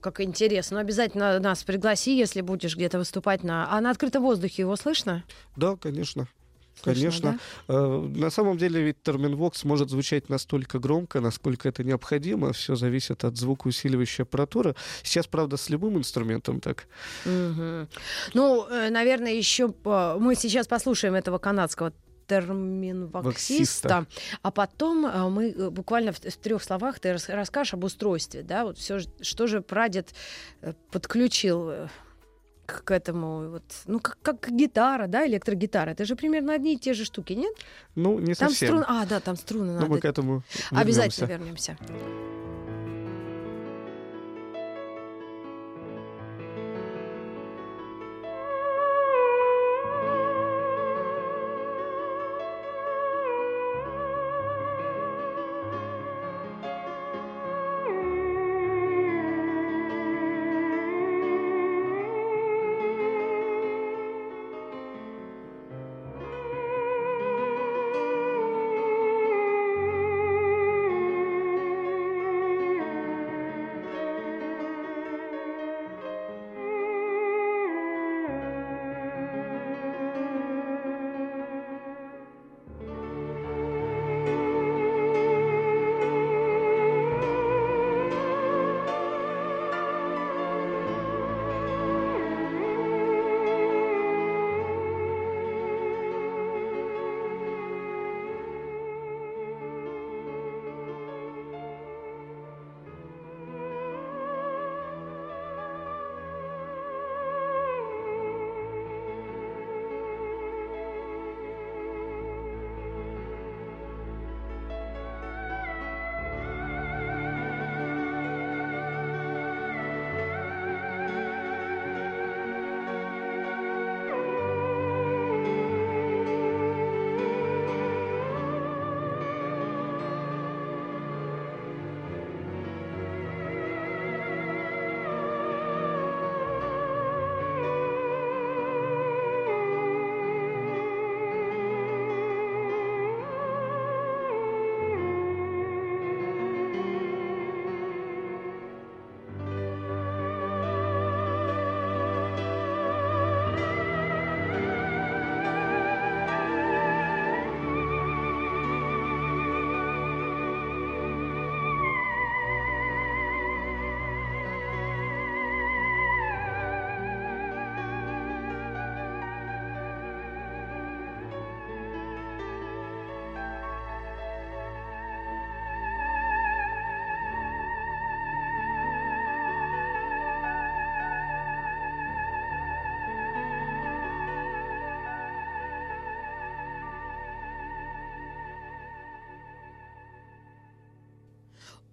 Как 0.00 0.20
интересно. 0.20 0.76
Но 0.76 0.80
обязательно 0.80 1.38
нас 1.40 1.64
пригласи, 1.64 2.16
если 2.16 2.40
будешь 2.42 2.76
где-то 2.76 2.98
выступать 2.98 3.42
на... 3.42 3.68
А 3.70 3.80
на 3.80 3.90
открытом 3.90 4.22
воздухе 4.22 4.62
его 4.62 4.76
слышно? 4.76 5.24
Да, 5.56 5.76
конечно. 5.76 6.28
Конечно. 6.82 7.38
Да? 7.66 7.74
Э, 7.74 8.08
на 8.14 8.30
самом 8.30 8.58
деле 8.58 8.82
ведь 8.82 9.02
терминвокс 9.02 9.64
может 9.64 9.90
звучать 9.90 10.28
настолько 10.28 10.78
громко, 10.78 11.20
насколько 11.20 11.68
это 11.68 11.84
необходимо. 11.84 12.52
Все 12.52 12.76
зависит 12.76 13.24
от 13.24 13.36
звукоусиливающей 13.36 14.22
аппаратуры. 14.22 14.74
Сейчас, 15.02 15.26
правда, 15.26 15.56
с 15.56 15.70
любым 15.70 15.98
инструментом 15.98 16.60
так. 16.60 16.86
Угу. 17.24 17.88
Ну, 18.34 18.66
э, 18.68 18.90
наверное, 18.90 19.32
еще 19.32 19.72
мы 19.84 20.34
сейчас 20.34 20.66
послушаем 20.66 21.14
этого 21.14 21.38
канадского 21.38 21.92
терминвоксиста, 22.26 24.06
а 24.42 24.50
потом 24.50 25.06
э, 25.06 25.28
мы 25.28 25.70
буквально 25.70 26.12
в, 26.12 26.18
в 26.18 26.36
трех 26.36 26.62
словах 26.62 27.00
ты 27.00 27.16
расскажешь 27.28 27.74
об 27.74 27.84
устройстве, 27.84 28.42
да, 28.42 28.64
вот 28.64 28.76
все, 28.78 28.98
что 29.22 29.46
же 29.46 29.62
прадед 29.62 30.14
подключил 30.90 31.88
к 32.68 32.90
этому, 32.90 33.50
вот, 33.50 33.62
ну, 33.86 33.98
как, 34.00 34.18
как 34.22 34.50
гитара, 34.50 35.06
да, 35.06 35.26
электрогитара. 35.26 35.90
Это 35.90 36.04
же 36.04 36.16
примерно 36.16 36.52
одни 36.52 36.74
и 36.74 36.78
те 36.78 36.94
же 36.94 37.04
штуки, 37.04 37.32
нет? 37.32 37.54
Ну, 37.94 38.18
не 38.18 38.34
там 38.34 38.50
совсем. 38.50 38.68
Струн... 38.68 38.84
А, 38.86 39.06
да, 39.06 39.20
там 39.20 39.36
струны 39.36 39.72
надо. 39.72 39.86
Ну, 39.86 39.94
мы 39.94 40.00
к 40.00 40.04
этому 40.04 40.42
вернемся. 40.70 40.80
Обязательно 40.80 41.26
вернемся. 41.26 41.76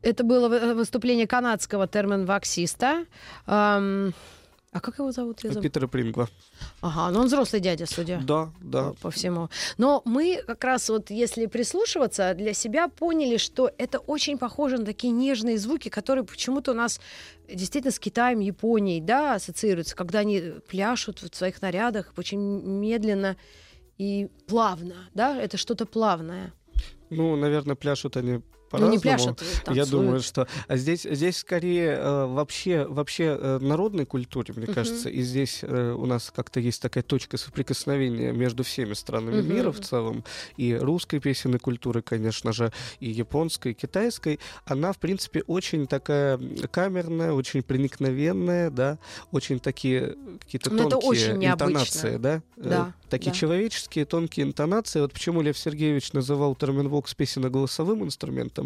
Это 0.05 0.23
было 0.23 0.47
вы- 0.49 0.75
выступление 0.75 1.25
канадского 1.25 1.87
терминваксиста. 1.87 3.05
Ам, 3.47 4.13
а 4.71 4.79
как 4.79 4.99
его 4.99 5.11
зовут? 5.11 5.39
Я 5.43 5.49
забыла. 5.49 5.63
Питера 5.63 5.87
Прингва. 5.87 6.27
Ага, 6.81 7.11
ну 7.11 7.21
он 7.21 7.25
взрослый 7.27 7.59
дядя, 7.61 7.85
судя 7.87 8.19
Да, 8.23 8.51
да. 8.61 8.93
по 9.01 9.09
всему. 9.09 9.49
Но 9.79 10.03
мы 10.05 10.43
как 10.45 10.63
раз 10.63 10.89
вот, 10.89 11.09
если 11.09 11.47
прислушиваться, 11.47 12.33
для 12.35 12.53
себя 12.53 12.87
поняли, 12.87 13.37
что 13.37 13.71
это 13.79 13.97
очень 13.97 14.37
похоже 14.37 14.77
на 14.77 14.85
такие 14.85 15.11
нежные 15.11 15.57
звуки, 15.57 15.89
которые 15.89 16.23
почему-то 16.23 16.71
у 16.71 16.75
нас 16.75 16.99
действительно 17.51 17.91
с 17.91 17.97
Китаем, 17.99 18.41
Японией, 18.41 19.01
да, 19.01 19.35
ассоциируются, 19.35 19.95
когда 19.95 20.19
они 20.19 20.53
пляшут 20.69 21.21
в 21.23 21.35
своих 21.35 21.61
нарядах 21.63 22.13
очень 22.17 22.39
медленно 22.39 23.37
и 23.97 24.27
плавно, 24.47 24.95
да, 25.15 25.35
это 25.41 25.57
что-то 25.57 25.85
плавное. 25.87 26.53
Ну, 27.09 27.35
наверное, 27.35 27.75
пляшут 27.75 28.17
они 28.17 28.41
Ну, 28.79 28.87
по-разному. 28.87 28.93
не 28.93 28.99
пляшут, 28.99 29.41
Я 29.41 29.61
танцуют. 29.63 29.89
думаю, 29.89 30.19
что 30.21 30.47
а 30.67 30.77
здесь, 30.77 31.03
здесь 31.03 31.37
скорее 31.37 31.91
э, 31.97 32.25
вообще, 32.25 32.85
вообще 32.85 33.37
э, 33.39 33.59
народной 33.59 34.05
культуре, 34.05 34.53
мне 34.55 34.67
кажется, 34.67 35.09
и 35.09 35.21
здесь 35.21 35.59
э, 35.61 35.91
у 35.97 36.05
нас 36.05 36.31
как-то 36.35 36.59
есть 36.59 36.81
такая 36.81 37.03
точка 37.03 37.37
соприкосновения 37.37 38.31
между 38.31 38.63
всеми 38.63 38.93
странами 38.93 39.41
мира 39.41 39.71
в 39.71 39.79
целом, 39.79 40.23
и 40.57 40.73
русской 40.75 41.19
песенной 41.19 41.59
культуры, 41.59 42.01
конечно 42.01 42.53
же, 42.53 42.71
и 42.99 43.09
японской, 43.09 43.71
и 43.71 43.75
китайской. 43.75 44.39
Она, 44.65 44.91
в 44.93 44.97
принципе, 44.99 45.43
очень 45.47 45.87
такая 45.87 46.39
камерная, 46.71 47.31
очень 47.33 47.61
проникновенная, 47.99 48.69
да, 48.69 48.97
очень 49.31 49.59
такие 49.59 50.15
какие-то 50.41 50.69
Ну, 50.71 50.81
это 50.81 50.89
тонкие 50.91 51.09
очень 51.09 51.37
необычно. 51.37 51.65
интонации, 51.69 52.17
да, 52.17 52.41
Э, 52.57 52.69
Да, 52.69 52.93
такие 53.09 53.31
да. 53.31 53.37
человеческие 53.37 54.05
тонкие 54.05 54.45
интонации. 54.45 54.99
Вот 55.01 55.13
почему 55.13 55.41
Лев 55.41 55.57
Сергеевич 55.57 56.13
называл 56.13 56.55
терминвокс 56.55 57.13
песенно-голосовым 57.15 58.03
инструментом, 58.03 58.64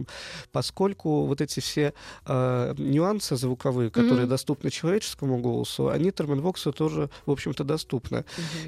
поскольку 0.52 1.26
вот 1.26 1.42
эти 1.42 1.60
все 1.60 1.94
э, 2.26 2.74
нюансы 2.78 3.36
звуковые, 3.36 3.90
которые 3.90 4.22
Мгм. 4.22 4.30
доступны 4.30 4.70
человеческому 4.70 5.40
голосу, 5.40 5.90
они 5.90 6.12
терминвоксу 6.12 6.72
тоже, 6.72 7.10
в 7.26 7.32
общем-то, 7.32 7.64
доступны. 7.64 8.26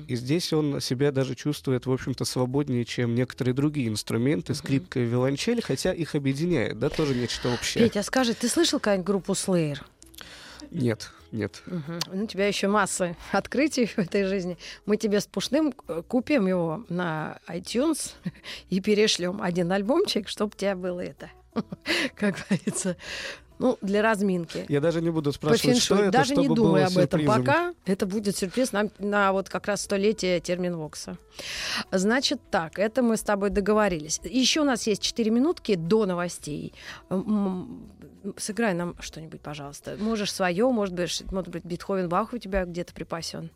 И 0.08 0.16
здесь 0.16 0.54
он 0.54 0.80
себя 0.82 1.12
даже 1.12 1.36
чувствует, 1.36 1.86
в 1.86 1.92
общем-то, 1.92 2.26
свободнее, 2.26 2.86
чем 2.86 3.16
некоторые 3.16 3.54
другие 3.54 3.88
инструменты, 3.88 4.54
скрипка 4.56 5.00
и 5.00 5.06
виолончель, 5.06 5.62
хотя 5.62 5.94
их 5.94 6.16
объединяет, 6.16 6.80
да, 6.80 6.90
тоже 6.90 7.16
нечто 7.16 7.50
общее. 7.50 7.86
Петя, 7.86 8.04
скажи, 8.04 8.34
ты 8.34 8.48
слышал 8.50 8.80
какую-нибудь 8.80 9.08
группу 9.08 9.34
Slayer? 9.34 9.80
Нет, 10.72 11.12
нет. 11.32 11.62
Мгм. 11.66 12.00
Ну, 12.12 12.24
у 12.24 12.28
тебя 12.28 12.48
еще 12.48 12.68
масса 12.68 13.16
открытий 13.32 13.86
в 13.86 13.98
этой 13.98 14.26
жизни. 14.26 14.58
Мы 14.86 14.98
тебе 14.98 15.20
с 15.20 15.28
Пушным 15.28 15.74
э, 15.88 16.04
купим 16.08 16.48
его 16.48 16.86
на 16.90 17.40
iTunes 17.48 18.14
и 18.70 18.80
перешлем 18.80 19.42
один 19.42 19.72
альбомчик, 19.72 20.28
чтобы 20.28 20.52
у 20.56 20.58
тебя 20.58 20.76
было 20.76 21.00
это, 21.02 21.30
как 22.16 22.46
говорится, 22.50 22.98
ну, 23.62 23.78
для 23.82 24.02
разминки. 24.02 24.66
Я 24.68 24.82
даже 24.82 25.02
не 25.02 25.10
буду 25.10 25.32
спрашивать, 25.32 25.78
что 25.78 25.96
это, 25.96 26.12
Даже 26.12 26.36
не 26.36 26.48
думай 26.48 26.84
было 26.84 26.86
об 26.86 26.98
этом 26.98 27.26
пока. 27.26 27.74
Это 27.86 28.06
будет 28.06 28.36
сюрприз 28.36 28.72
нам 28.72 28.90
на 29.00 29.32
вот 29.32 29.50
как 29.50 29.68
раз 29.68 29.82
столетие 29.82 30.40
терминвокса. 30.40 31.18
Значит 31.92 32.40
так, 32.50 32.80
это 32.80 33.02
мы 33.04 33.18
с 33.18 33.22
тобой 33.22 33.52
договорились. 33.52 34.20
Еще 34.24 34.62
у 34.62 34.66
нас 34.66 34.88
есть 34.88 35.02
4 35.02 35.30
минутки 35.32 35.76
до 35.76 36.06
новостей. 36.06 36.74
Сыграй 38.38 38.74
нам 38.74 38.96
что-нибудь, 39.00 39.42
пожалуйста. 39.42 39.96
Можешь 40.00 40.34
свое, 40.34 40.70
может 40.70 40.96
быть, 40.96 41.24
может 41.32 41.50
быть, 41.50 41.64
Бетховен 41.64 42.10
Бах 42.10 42.34
у 42.34 42.38
тебя 42.38 42.66
где-то 42.66 42.94
припасен. 42.94 43.52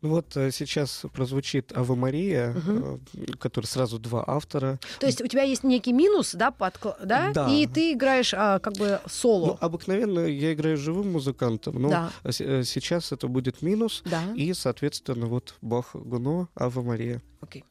Ну 0.00 0.10
вот 0.10 0.36
э, 0.36 0.50
сейчас 0.52 1.04
прозвучит 1.12 1.76
Ава 1.76 1.94
Мария, 1.96 2.54
э, 2.54 2.98
который 3.40 3.66
сразу 3.66 3.98
два 3.98 4.22
автора. 4.26 4.78
То 5.00 5.06
есть 5.06 5.20
у 5.20 5.26
тебя 5.26 5.42
есть 5.42 5.64
некий 5.64 5.92
минус, 5.92 6.34
да, 6.34 6.50
подкла- 6.56 6.96
да? 7.04 7.32
Да. 7.32 7.48
и 7.52 7.66
ты 7.66 7.92
играешь 7.92 8.32
а, 8.32 8.58
как 8.60 8.74
бы 8.74 9.00
соло. 9.08 9.46
Ну, 9.46 9.58
обыкновенно 9.60 10.20
я 10.20 10.52
играю 10.52 10.76
живым 10.76 11.12
музыкантом, 11.12 11.82
но 11.82 11.88
Да. 11.90 12.10
э, 12.24 12.30
сейчас 12.64 13.10
это 13.12 13.26
будет 13.28 13.60
минус. 13.62 14.02
да. 14.04 14.22
И, 14.36 14.52
соответственно, 14.54 15.26
вот 15.26 15.54
Бах 15.62 15.94
Гуно, 15.94 16.48
Ава 16.54 16.82
Мария. 16.82 17.20
Окей. 17.40 17.64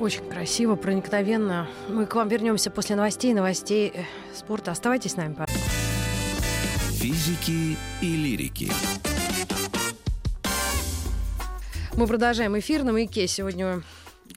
Очень 0.00 0.30
красиво, 0.30 0.76
проникновенно. 0.76 1.68
Мы 1.90 2.06
к 2.06 2.14
вам 2.14 2.26
вернемся 2.28 2.70
после 2.70 2.96
новостей, 2.96 3.34
новостей 3.34 3.92
э, 3.94 4.04
спорта. 4.34 4.70
Оставайтесь 4.70 5.10
с 5.12 5.16
нами, 5.16 5.34
пожалуйста. 5.34 5.70
Физики 6.92 7.76
и 8.00 8.06
лирики. 8.06 8.72
Мы 11.98 12.06
продолжаем 12.06 12.58
эфир 12.58 12.82
на 12.82 12.92
маяке. 12.92 13.26
Сегодня 13.26 13.82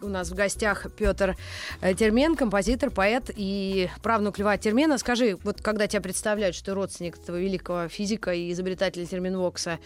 у 0.02 0.10
нас 0.10 0.32
в 0.32 0.36
гостях 0.36 0.88
Петр 0.98 1.38
э, 1.80 1.94
Термен, 1.94 2.36
композитор, 2.36 2.92
поэт 2.92 3.32
и 3.34 3.90
правнук 4.02 4.40
Льва 4.40 4.58
Термена. 4.58 4.98
Скажи, 4.98 5.38
вот 5.44 5.62
когда 5.62 5.88
тебя 5.88 6.02
представляют, 6.02 6.58
что 6.58 6.66
ты 6.66 6.74
родственник 6.74 7.18
этого 7.18 7.40
великого 7.40 7.88
физика 7.88 8.34
и 8.34 8.52
изобретателя 8.52 9.06
терминвокса, 9.06 9.80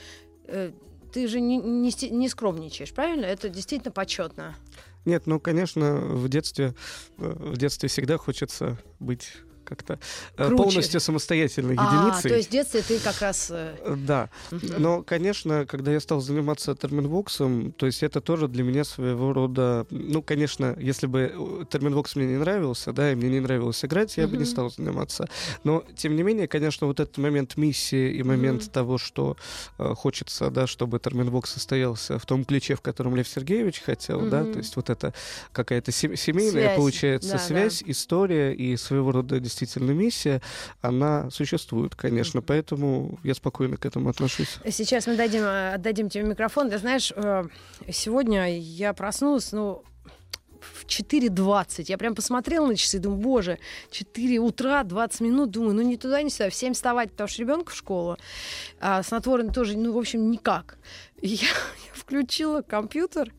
э, 0.48 0.72
ты 1.14 1.28
же 1.28 1.40
не, 1.40 1.58
не, 1.58 1.92
не 2.10 2.30
скромничаешь, 2.30 2.94
правильно? 2.94 3.26
Это 3.26 3.48
действительно 3.50 3.92
почетно. 3.92 4.56
Нет, 5.08 5.26
ну, 5.26 5.40
конечно, 5.40 5.96
в 5.96 6.28
детстве, 6.28 6.76
э, 7.18 7.34
в 7.40 7.56
детстве 7.56 7.88
всегда 7.88 8.18
хочется 8.18 8.78
быть 9.00 9.38
как-то 9.68 10.00
э, 10.38 10.48
Круче. 10.48 10.64
полностью 10.64 11.00
самостоятельной 11.00 11.76
а, 11.78 11.86
единицей. 11.86 12.30
То 12.30 12.38
есть 12.38 12.50
в 12.50 12.52
детстве 12.52 12.82
ты 12.82 13.00
как 13.00 13.20
раз... 13.22 13.50
Э, 13.52 13.96
да. 13.98 14.30
Но, 14.52 15.04
конечно, 15.04 15.66
когда 15.66 15.92
я 15.92 16.00
стал 16.00 16.22
заниматься 16.22 16.76
терминвоксом, 16.76 17.72
то 17.74 17.86
есть 17.86 18.04
это 18.04 18.22
тоже 18.22 18.48
для 18.48 18.64
меня 18.64 18.84
своего 18.84 19.34
рода... 19.34 19.86
Ну, 19.90 20.22
конечно, 20.22 20.76
если 20.80 21.08
бы 21.08 21.68
терминвокс 21.70 22.16
мне 22.16 22.28
не 22.28 22.38
нравился, 22.38 22.94
да, 22.94 23.12
и 23.12 23.16
мне 23.16 23.30
не 23.30 23.40
нравилось 23.40 23.84
играть, 23.84 24.16
я 24.18 24.28
бы 24.28 24.38
не 24.38 24.46
стал 24.46 24.72
заниматься. 24.72 25.28
Но, 25.64 25.84
тем 25.96 26.16
не 26.16 26.24
менее, 26.24 26.48
конечно, 26.48 26.88
вот 26.88 27.00
этот 27.00 27.18
момент 27.18 27.58
миссии 27.58 28.14
и 28.14 28.24
момент 28.24 28.72
того, 28.72 28.98
что 28.98 29.38
э, 29.78 29.94
хочется, 29.96 30.50
да, 30.50 30.68
чтобы 30.68 31.00
терминвокс 31.00 31.52
состоялся 31.52 32.18
в 32.20 32.26
том 32.26 32.46
ключе, 32.46 32.76
в 32.76 32.82
котором 32.82 33.16
Лев 33.16 33.28
Сергеевич 33.28 33.82
хотел, 33.82 34.22
да, 34.30 34.44
то 34.44 34.58
есть 34.58 34.76
вот 34.76 34.90
это 34.90 35.14
какая-то 35.52 35.92
семейная, 35.92 36.52
связь. 36.52 36.76
получается, 36.78 37.32
да, 37.34 37.40
связь, 37.40 37.84
да. 37.84 37.92
история 37.92 38.54
и 38.54 38.78
своего 38.78 39.12
рода 39.12 39.40
действительно 39.40 39.57
миссия, 39.94 40.42
она 40.82 41.30
существует, 41.32 41.96
конечно, 41.96 42.42
поэтому 42.42 43.20
я 43.24 43.34
спокойно 43.34 43.78
к 43.78 43.86
этому 43.86 44.10
отношусь. 44.10 44.58
Сейчас 44.70 45.08
мы 45.08 45.16
дадим, 45.16 45.44
э, 45.44 45.74
отдадим 45.74 46.10
тебе 46.10 46.24
микрофон. 46.24 46.70
Ты 46.70 46.78
знаешь, 46.78 47.12
э, 47.16 47.46
сегодня 47.92 48.58
я 48.58 48.94
проснулась, 48.94 49.52
ну, 49.52 49.84
в 50.60 50.86
4.20. 50.86 51.86
Я 51.90 51.98
прям 51.98 52.16
посмотрела 52.16 52.68
на 52.68 52.76
часы, 52.76 53.00
думаю, 53.00 53.22
боже, 53.22 53.60
4 53.92 54.40
утра, 54.40 54.84
20 54.84 55.22
минут, 55.22 55.52
думаю, 55.52 55.76
ну 55.76 55.82
не 55.82 55.98
туда, 55.98 56.22
не 56.22 56.30
сюда, 56.30 56.50
в 56.50 56.54
7 56.54 56.74
вставать, 56.74 57.12
потому 57.12 57.28
что 57.28 57.42
ребенка 57.42 57.72
в 57.72 57.76
школу, 57.76 58.18
а 58.80 59.04
снотворный 59.04 59.54
тоже, 59.54 59.78
ну, 59.78 59.94
в 59.94 59.98
общем, 59.98 60.30
никак. 60.32 60.78
Я, 61.22 61.38
я 61.88 61.94
включила 61.94 62.62
компьютер, 62.62 63.34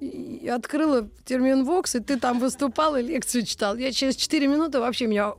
и 0.00 0.48
открыла 0.48 1.08
термин 1.24 1.64
Вокс, 1.64 1.94
и 1.94 2.00
ты 2.00 2.18
там 2.18 2.38
выступал 2.38 2.96
и 2.96 3.02
лекцию 3.02 3.44
читал. 3.46 3.76
Я 3.76 3.92
через 3.92 4.16
4 4.16 4.46
минуты 4.46 4.78
вообще 4.78 5.06
меня... 5.06 5.32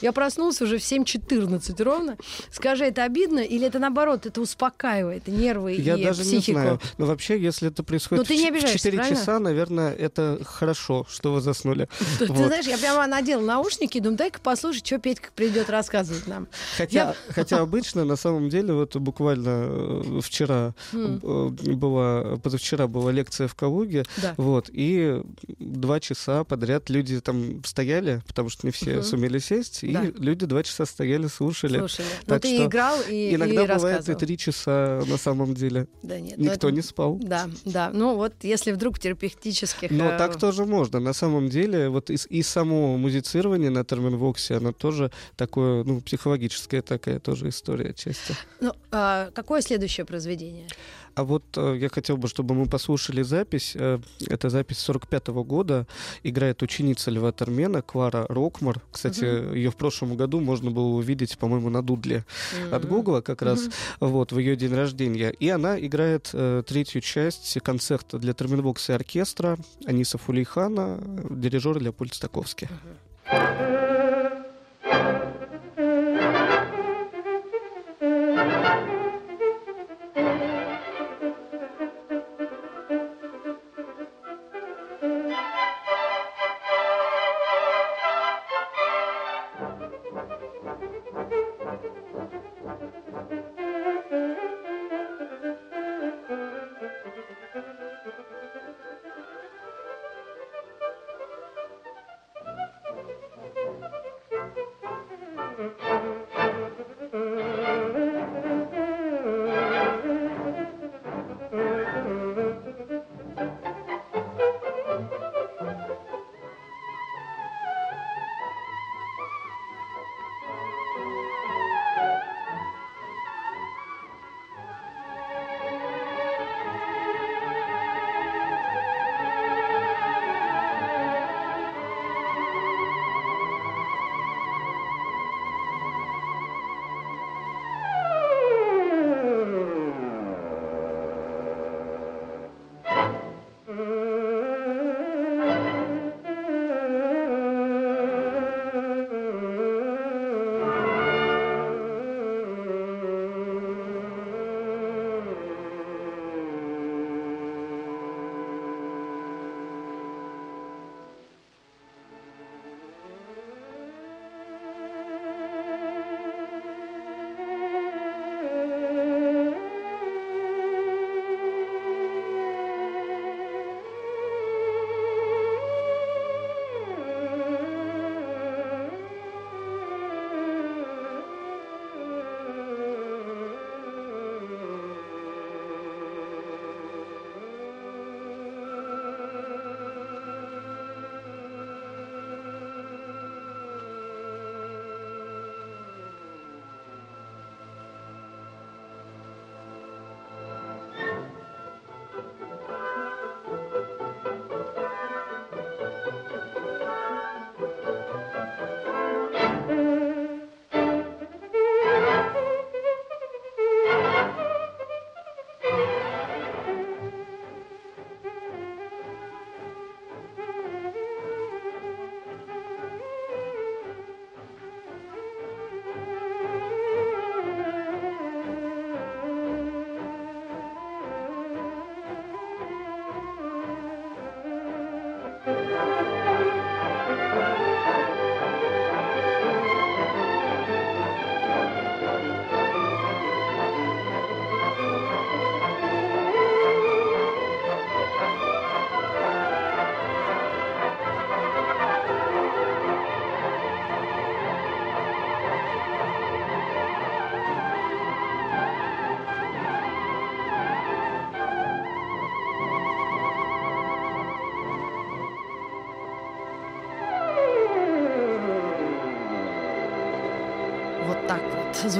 Я 0.00 0.12
проснулся 0.12 0.64
уже 0.64 0.78
в 0.78 0.82
7.14 0.82 1.82
ровно. 1.82 2.16
Скажи, 2.52 2.84
это 2.84 3.04
обидно 3.04 3.40
или 3.40 3.66
это 3.66 3.78
наоборот, 3.78 4.26
это 4.26 4.40
успокаивает 4.40 5.26
нервы 5.26 5.72
Я 5.72 5.96
и 5.96 6.04
даже 6.04 6.22
психику? 6.22 6.58
не 6.58 6.62
знаю. 6.64 6.80
Но 6.98 7.06
вообще, 7.06 7.40
если 7.40 7.68
это 7.68 7.82
происходит 7.82 8.28
ты 8.28 8.36
не 8.36 8.50
в 8.50 8.60
4 8.60 8.96
правильно? 8.96 9.16
часа, 9.16 9.38
наверное, 9.38 9.92
это 9.94 10.38
хорошо, 10.44 11.06
что 11.10 11.32
вы 11.32 11.40
заснули. 11.40 11.88
Ты, 12.18 12.26
вот. 12.26 12.36
ты 12.36 12.46
знаешь, 12.46 12.66
я 12.66 12.76
прямо 12.76 13.06
надела 13.06 13.40
наушники 13.40 13.96
и 13.96 14.00
думаю, 14.00 14.18
дай-ка 14.18 14.40
послушай, 14.42 14.82
что 14.84 14.98
Петька 14.98 15.30
придет 15.34 15.70
рассказывать 15.70 16.26
нам. 16.26 16.48
Хотя, 16.76 16.98
я... 16.98 17.14
хотя 17.34 17.60
обычно, 17.60 18.04
на 18.04 18.16
самом 18.16 18.50
деле, 18.50 18.74
вот 18.74 18.94
буквально 18.96 19.66
э, 19.68 20.20
вчера 20.22 20.74
mm. 20.92 21.74
была, 21.74 22.36
позавчера 22.38 22.86
была 22.86 23.10
лекция 23.10 23.29
лекция 23.30 23.48
в 23.48 23.54
Калуге. 23.54 24.04
Да. 24.20 24.34
Вот, 24.36 24.70
и 24.72 25.22
два 25.58 26.00
часа 26.00 26.44
подряд 26.44 26.90
люди 26.90 27.20
там 27.20 27.62
стояли, 27.64 28.22
потому 28.26 28.48
что 28.48 28.66
не 28.66 28.72
все 28.72 28.98
угу. 28.98 29.02
сумели 29.02 29.38
сесть, 29.38 29.80
да. 29.82 30.04
и 30.04 30.12
люди 30.16 30.46
два 30.46 30.62
часа 30.62 30.84
стояли, 30.84 31.28
слушали. 31.28 31.78
Слушали. 31.78 32.06
Ну, 32.06 32.26
так 32.26 32.28
Но 32.28 32.38
ты 32.38 32.64
играл 32.64 32.98
и 33.08 33.34
Иногда 33.34 33.64
и 33.64 33.66
бывает 33.66 34.08
и 34.08 34.14
три 34.14 34.36
часа 34.36 35.02
на 35.06 35.16
самом 35.16 35.54
деле. 35.54 35.86
Да 36.02 36.18
нет. 36.18 36.38
Ну, 36.38 36.44
Никто 36.44 36.68
это... 36.68 36.76
не 36.76 36.82
спал. 36.82 37.18
Да, 37.22 37.48
да. 37.64 37.90
Ну 37.92 38.16
вот, 38.16 38.34
если 38.42 38.72
вдруг 38.72 38.98
терапевтических... 38.98 39.90
Но 39.90 40.10
э... 40.10 40.18
так 40.18 40.38
тоже 40.38 40.64
можно. 40.64 41.00
На 41.00 41.12
самом 41.12 41.48
деле, 41.48 41.88
вот 41.88 42.10
и, 42.10 42.16
и 42.28 42.42
само 42.42 42.96
музицирование 42.96 43.70
на 43.70 43.84
терминвоксе, 43.84 44.56
оно 44.56 44.72
тоже 44.72 45.10
такое, 45.36 45.84
ну, 45.84 46.00
психологическая 46.00 46.82
такая 46.82 47.20
тоже 47.20 47.48
история 47.48 47.90
отчасти. 47.90 48.34
Ну, 48.60 48.72
а 48.90 49.30
какое 49.34 49.60
следующее 49.60 50.04
произведение? 50.04 50.66
А 51.20 51.24
вот 51.24 51.44
э, 51.56 51.76
я 51.78 51.90
хотел 51.90 52.16
бы, 52.16 52.28
чтобы 52.28 52.54
мы 52.54 52.66
послушали 52.66 53.20
запись. 53.22 53.72
Э, 53.74 53.98
это 54.26 54.48
запись 54.48 54.78
45 54.78 55.28
-го 55.28 55.44
года. 55.44 55.86
Играет 56.22 56.62
ученица 56.62 57.10
Льва 57.10 57.30
Термена, 57.32 57.82
Клара 57.82 58.24
Рокмар. 58.30 58.80
Кстати, 58.90 59.24
uh-huh. 59.24 59.56
ее 59.56 59.70
в 59.70 59.76
прошлом 59.76 60.16
году 60.16 60.40
можно 60.40 60.70
было 60.70 60.96
увидеть, 60.96 61.36
по-моему, 61.36 61.68
на 61.68 61.82
дудле 61.82 62.16
uh-huh. 62.16 62.76
от 62.76 62.88
Гугла 62.88 63.20
как 63.20 63.42
раз, 63.42 63.66
uh-huh. 63.66 64.08
вот, 64.08 64.32
в 64.32 64.38
ее 64.38 64.56
день 64.56 64.74
рождения. 64.74 65.30
И 65.42 65.50
она 65.50 65.78
играет 65.78 66.30
э, 66.32 66.62
третью 66.66 67.02
часть 67.02 67.60
концерта 67.60 68.18
для 68.18 68.32
терминбокса 68.32 68.92
и 68.92 68.96
оркестра 68.96 69.58
Аниса 69.84 70.16
Фулейхана, 70.16 71.00
дирижер 71.30 71.78
Леопольд 71.78 72.14
Стаковский. 72.14 72.68
Uh-huh. 72.68 73.09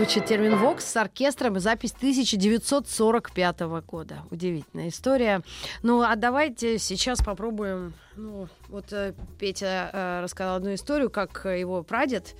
Звучит 0.00 0.24
термин 0.24 0.56
«Вокс» 0.56 0.86
с 0.86 0.96
оркестром 0.96 1.58
и 1.58 1.60
запись 1.60 1.92
1945 1.94 3.60
года. 3.86 4.22
Удивительная 4.30 4.88
история. 4.88 5.42
Ну, 5.82 6.00
а 6.00 6.16
давайте 6.16 6.78
сейчас 6.78 7.22
попробуем... 7.22 7.92
Ну, 8.16 8.48
вот 8.68 8.90
э, 8.92 9.12
Петя 9.38 9.90
э, 9.92 10.20
рассказал 10.22 10.56
одну 10.56 10.72
историю, 10.72 11.10
как 11.10 11.44
его 11.44 11.82
прадед 11.82 12.34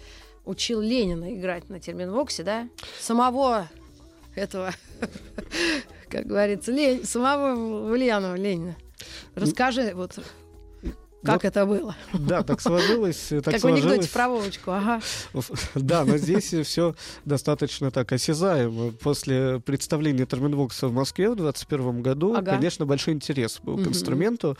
учил 0.46 0.80
Ленина 0.80 1.36
играть 1.36 1.68
на 1.68 1.80
термин 1.80 2.12
«Воксе», 2.12 2.44
да? 2.44 2.66
Самого 2.98 3.68
этого, 4.34 4.72
как 6.08 6.24
говорится, 6.24 6.72
Лень, 6.72 7.04
самого 7.04 7.92
Ульянова 7.92 8.36
Ленина. 8.36 8.74
Расскажи, 9.34 9.92
вот 9.94 10.18
как 11.22 11.42
Ну, 11.42 11.48
это 11.48 11.66
было? 11.66 11.96
Да, 12.12 12.42
так 12.42 12.60
сложилось. 12.60 13.26
Так 13.28 13.44
как 13.44 13.54
в 13.56 13.60
сложилось. 13.60 13.84
анекдоте 13.84 14.08
про 14.12 14.28
Вовочку, 14.28 14.70
ага. 14.72 15.00
Да, 15.74 16.04
но 16.04 16.16
здесь 16.16 16.52
все 16.66 16.94
достаточно 17.24 17.90
так 17.90 18.10
осязаемо. 18.12 18.92
После 18.92 19.60
представления 19.60 20.26
Терминвокса 20.26 20.88
в 20.88 20.92
Москве 20.92 21.30
в 21.30 21.36
2021 21.36 22.02
году, 22.02 22.34
Ага. 22.34 22.52
конечно, 22.52 22.86
большой 22.86 23.14
интерес 23.14 23.60
был 23.62 23.76
к 23.76 23.86
инструменту. 23.86 24.56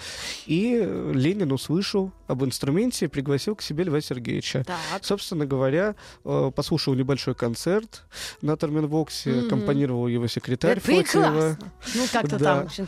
И 0.46 0.76
Ленин 1.14 1.52
услышал 1.52 2.12
об 2.30 2.44
инструменте 2.44 3.08
пригласил 3.08 3.56
к 3.56 3.62
себе 3.62 3.84
Льва 3.84 4.00
Сергеевича. 4.00 4.64
Так. 4.64 4.78
Собственно 5.02 5.46
говоря, 5.46 5.94
э, 6.24 6.50
послушал 6.54 6.94
небольшой 6.94 7.34
концерт 7.34 8.04
на 8.42 8.56
Терминвоксе, 8.56 9.30
Мгм. 9.30 9.46
аккомпанировал 9.46 10.06
его 10.06 10.26
секретарь 10.28 10.80
Фотиева. 10.80 11.58
Ну, 11.94 12.06
как-то 12.12 12.38
Да. 12.38 12.66
там 12.66 12.86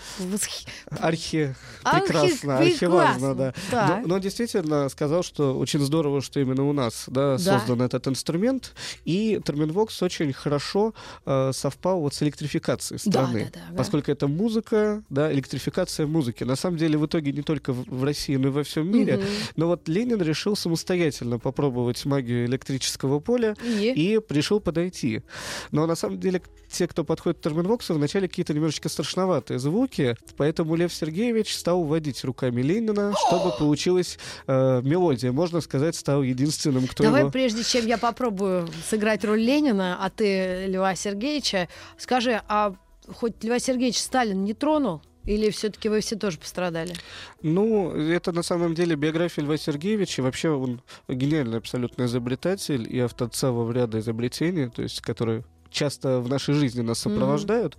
Архи... 1.01 1.55
Прекрасно, 1.83 2.59
архиважно, 2.59 3.35
да. 3.35 3.55
так. 3.71 4.03
Но, 4.03 4.15
но 4.15 4.19
действительно 4.19 4.89
сказал, 4.89 5.23
что 5.23 5.57
очень 5.59 5.81
здорово, 5.81 6.23
что 6.23 6.41
именно 6.41 6.69
у 6.69 6.73
нас 6.73 7.05
да, 7.09 7.37
Да. 7.37 7.59
создан 7.59 7.83
этот 7.83 8.07
инструмент. 8.09 8.75
И 9.05 9.41
Терминвокс 9.45 10.01
очень 10.03 10.33
хорошо 10.33 10.95
э, 11.27 11.51
совпал 11.53 12.01
вот 12.01 12.15
с 12.15 12.23
электрификацией 12.23 13.01
Да, 13.07 13.11
страны. 13.11 13.51
да, 13.53 13.61
да, 13.61 13.67
ага. 13.69 13.77
Поскольку 13.79 14.11
это 14.11 14.29
музыка, 14.29 15.03
да, 15.11 15.33
электрификация 15.33 16.07
музыки. 16.07 16.45
На 16.45 16.57
самом 16.57 16.77
деле 16.77 16.99
в 16.99 17.07
итоге 17.07 17.33
не 17.33 17.43
только 17.43 17.73
в, 17.73 18.05
России, 18.05 18.37
но 18.37 18.49
и 18.49 18.51
во 18.51 18.63
всем 18.63 18.91
мире. 18.91 19.17
Мгм. 19.17 19.27
Но 19.57 19.69
вот 19.69 19.89
Ленин 19.89 20.21
решил 20.23 20.57
самостоятельно 20.57 21.39
попробовать 21.39 22.05
магию 22.05 22.47
электрического 22.47 23.21
поля 23.21 23.55
И? 23.63 23.93
и 23.95 24.21
решил 24.33 24.61
подойти. 24.61 25.23
Но 25.71 25.87
на 25.87 25.95
самом 25.95 26.21
деле 26.21 26.43
те, 26.71 26.87
кто 26.89 27.05
подходит 27.05 27.39
к 27.39 27.43
Терминвоксу, 27.43 27.95
вначале 27.95 28.29
какие-то 28.29 28.55
немножечко 28.55 28.89
страшноватые 28.89 29.59
звуки, 29.59 30.17
поэтому 30.37 30.75
Лев 30.75 30.93
Сергеевич 30.93 31.57
стал 31.57 31.85
водить 31.85 32.25
руками 32.25 32.63
Ленина, 32.63 33.15
чтобы 33.29 33.53
получилась 33.57 34.19
э, 34.47 34.81
мелодия. 34.83 35.33
Можно 35.33 35.61
сказать, 35.61 35.95
стал 35.97 36.23
единственным, 36.23 36.87
кто 36.87 37.05
Давай, 37.05 37.23
его... 37.23 37.31
прежде 37.31 37.63
чем 37.63 37.87
я 37.87 37.99
попробую 37.99 38.69
сыграть 38.89 39.25
роль 39.25 39.41
Ленина, 39.41 39.99
а 40.01 40.11
ты 40.11 40.67
Льва 40.67 40.95
Сергеевича, 40.95 41.69
скажи, 41.99 42.41
а 42.49 42.75
хоть 43.09 43.43
Льва 43.45 43.59
Сергеевич 43.59 43.99
Сталин 43.99 44.45
не 44.45 44.55
тронул? 44.55 45.03
Или 45.25 45.51
все-таки 45.51 45.89
вы 45.89 46.01
все 46.01 46.17
тоже 46.17 46.39
пострадали? 46.39 46.95
Ну, 47.43 47.91
это 47.93 48.33
на 48.33 48.43
самом 48.43 48.75
деле 48.75 48.97
биография 48.97 49.45
Льва 49.45 49.57
Сергеевича. 49.57 50.23
Вообще 50.23 50.51
он 50.51 50.83
гениальный 51.09 51.59
абсолютно 51.59 52.05
изобретатель 52.05 52.87
и 52.93 52.99
автор 52.99 53.29
целого 53.29 53.71
ряда 53.73 54.01
изобретений, 54.01 54.69
то 54.69 54.83
есть 54.83 55.01
которые 55.01 55.45
часто 55.71 56.21
в 56.21 56.29
нашей 56.29 56.53
жизни 56.53 56.83
нас 56.83 56.99
сопровождают. 56.99 57.79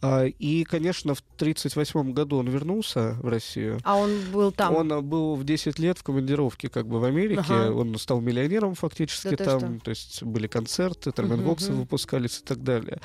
А, 0.00 0.24
И, 0.24 0.64
конечно, 0.64 1.14
в 1.14 1.20
1938 1.36 2.14
году 2.14 2.38
он 2.38 2.48
вернулся 2.48 3.18
в 3.22 3.28
Россию. 3.28 3.80
А 3.84 3.96
он 3.98 4.10
был 4.32 4.50
там? 4.50 4.74
Он 4.74 5.04
был 5.06 5.34
в 5.34 5.44
10 5.44 5.78
лет 5.78 5.98
в 5.98 6.02
командировке 6.02 6.68
как 6.70 6.86
бы 6.88 6.98
в 7.00 7.04
Америке. 7.04 7.42
Ага. 7.46 7.70
Он 7.70 7.98
стал 7.98 8.22
миллионером 8.22 8.74
фактически 8.74 9.36
Да 9.36 9.44
там. 9.44 9.60
что? 9.60 9.84
То 9.84 9.90
есть 9.90 10.22
были 10.22 10.46
концерты, 10.46 11.12
терминбоксы 11.12 11.70
Мгм. 11.72 11.80
выпускались 11.82 12.38
и 12.38 12.44
так 12.44 12.62
далее. 12.62 13.00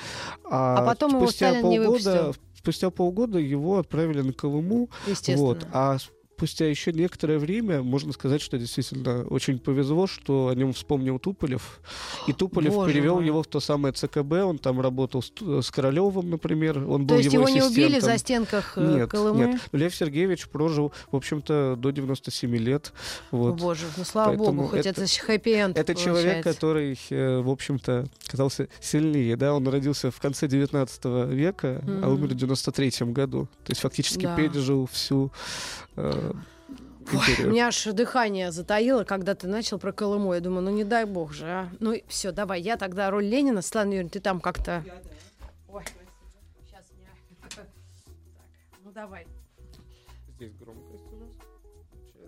А 0.49 0.85
потом 0.85 1.11
его 1.17 1.25
спустя 1.27 1.55
не 1.55 1.61
полгода, 1.61 1.89
выпустил. 1.89 2.35
Спустя 2.59 2.89
полгода 2.89 3.39
его 3.39 3.79
отправили 3.79 4.21
на 4.21 4.33
Колыму. 4.33 4.89
Вот. 5.37 5.65
А 5.71 5.97
спустя 6.39 6.65
еще 6.67 6.93
некоторое 6.93 7.37
время 7.37 7.81
можно 7.83 8.13
сказать, 8.13 8.41
что 8.41 8.57
действительно 8.57 9.23
очень 9.25 9.59
повезло, 9.59 10.07
что 10.07 10.47
о 10.47 10.55
нем 10.55 10.71
вспомнил 10.71 11.19
Туполев. 11.19 11.81
И 12.27 12.33
Туполев 12.33 12.73
Боже 12.73 12.93
перевел 12.93 13.15
мой. 13.15 13.25
его 13.25 13.43
в 13.43 13.47
то 13.47 13.59
самое 13.59 13.93
ЦКБ. 13.93 14.31
Он 14.45 14.57
там 14.57 14.79
работал 14.79 15.21
с, 15.21 15.29
Ту- 15.31 15.61
с 15.61 15.69
Королевым, 15.69 16.29
например. 16.29 16.77
Он 16.77 17.05
был 17.05 17.15
То 17.17 17.21
есть 17.21 17.33
его, 17.33 17.45
его 17.45 17.53
не 17.57 17.61
убили 17.61 17.99
за 17.99 18.17
стенках 18.17 18.77
э, 18.77 18.95
Нет, 18.99 19.11
Колымы? 19.11 19.47
нет. 19.47 19.61
Лев 19.73 19.93
Сергеевич 19.93 20.47
прожил, 20.47 20.93
в 21.11 21.15
общем-то, 21.17 21.75
до 21.77 21.91
97 21.91 22.55
лет. 22.55 22.93
Вот. 23.31 23.59
боже, 23.59 23.85
ну 23.97 24.05
слава 24.05 24.29
Поэтому 24.29 24.51
богу, 24.53 24.67
хоть 24.69 24.85
это- 24.85 25.01
это, 25.01 25.05
хэппи-энд 25.05 25.77
Это 25.77 25.93
человек, 25.93 26.23
получается. 26.43 26.53
который, 26.53 26.99
э, 27.09 27.39
в 27.41 27.49
общем-то, 27.49 28.07
казался 28.27 28.69
сильнее. 28.79 29.35
Да? 29.35 29.53
Он 29.53 29.67
родился 29.67 30.09
в 30.09 30.19
конце 30.21 30.47
19 30.47 31.25
века, 31.27 31.81
а 31.85 31.89
Мгм. 32.07 32.13
умер 32.13 32.27
в 32.29 32.35
93 32.35 33.11
году. 33.11 33.49
То 33.65 33.71
есть 33.71 33.81
фактически 33.81 34.23
Да. 34.23 34.35
пережил 34.37 34.87
всю 34.89 35.31
э, 35.99 36.31
У 37.11 37.15
империю. 37.15 37.49
меня 37.51 37.67
аж 37.67 37.83
дыхание 37.85 38.51
затаило, 38.51 39.03
когда 39.03 39.35
ты 39.35 39.47
начал 39.47 39.79
про 39.79 39.91
Колыму. 39.91 40.33
Я 40.33 40.39
думаю, 40.39 40.61
ну 40.63 40.69
не 40.71 40.83
дай 40.83 41.05
бог 41.05 41.33
же, 41.33 41.45
а. 41.45 41.69
Ну 41.79 41.95
все, 42.07 42.31
давай, 42.31 42.61
я 42.61 42.77
тогда 42.77 43.09
роль 43.09 43.25
Ленина. 43.25 43.61
Светлана 43.61 43.89
Юрьевна, 43.91 44.09
ты 44.09 44.19
там 44.19 44.39
как-то... 44.39 44.83
Ой, 45.71 45.83
сейчас 46.67 46.85
меня... 46.97 47.09
Так, 47.55 47.65
ну 48.83 48.91
давай. 48.91 49.25
Здесь 50.35 50.53
громкость 50.55 51.03
у 51.11 51.15
нас. 51.17 51.29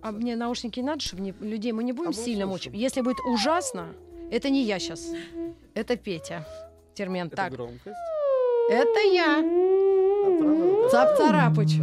А 0.03 0.11
мне 0.11 0.35
наушники 0.35 0.79
надо, 0.79 0.99
чтобы 1.01 1.21
не- 1.21 1.33
людей 1.39 1.71
мы 1.71 1.83
не 1.83 1.93
будем 1.93 2.09
А 2.09 2.13
сильно 2.13 2.45
мучить. 2.47 2.73
Если 2.73 3.01
будет 3.01 3.19
ужасно, 3.21 3.93
это 4.31 4.49
не 4.49 4.63
я 4.63 4.79
сейчас. 4.79 5.07
Это 5.75 5.95
Петя. 5.95 6.45
Термен. 6.95 7.27
Это 7.27 7.35
Так, 7.35 7.51
громкость. 7.53 7.95
это 8.69 8.99
я. 9.13 9.39
А 9.39 10.89
Цап-царапыч. 10.89 11.79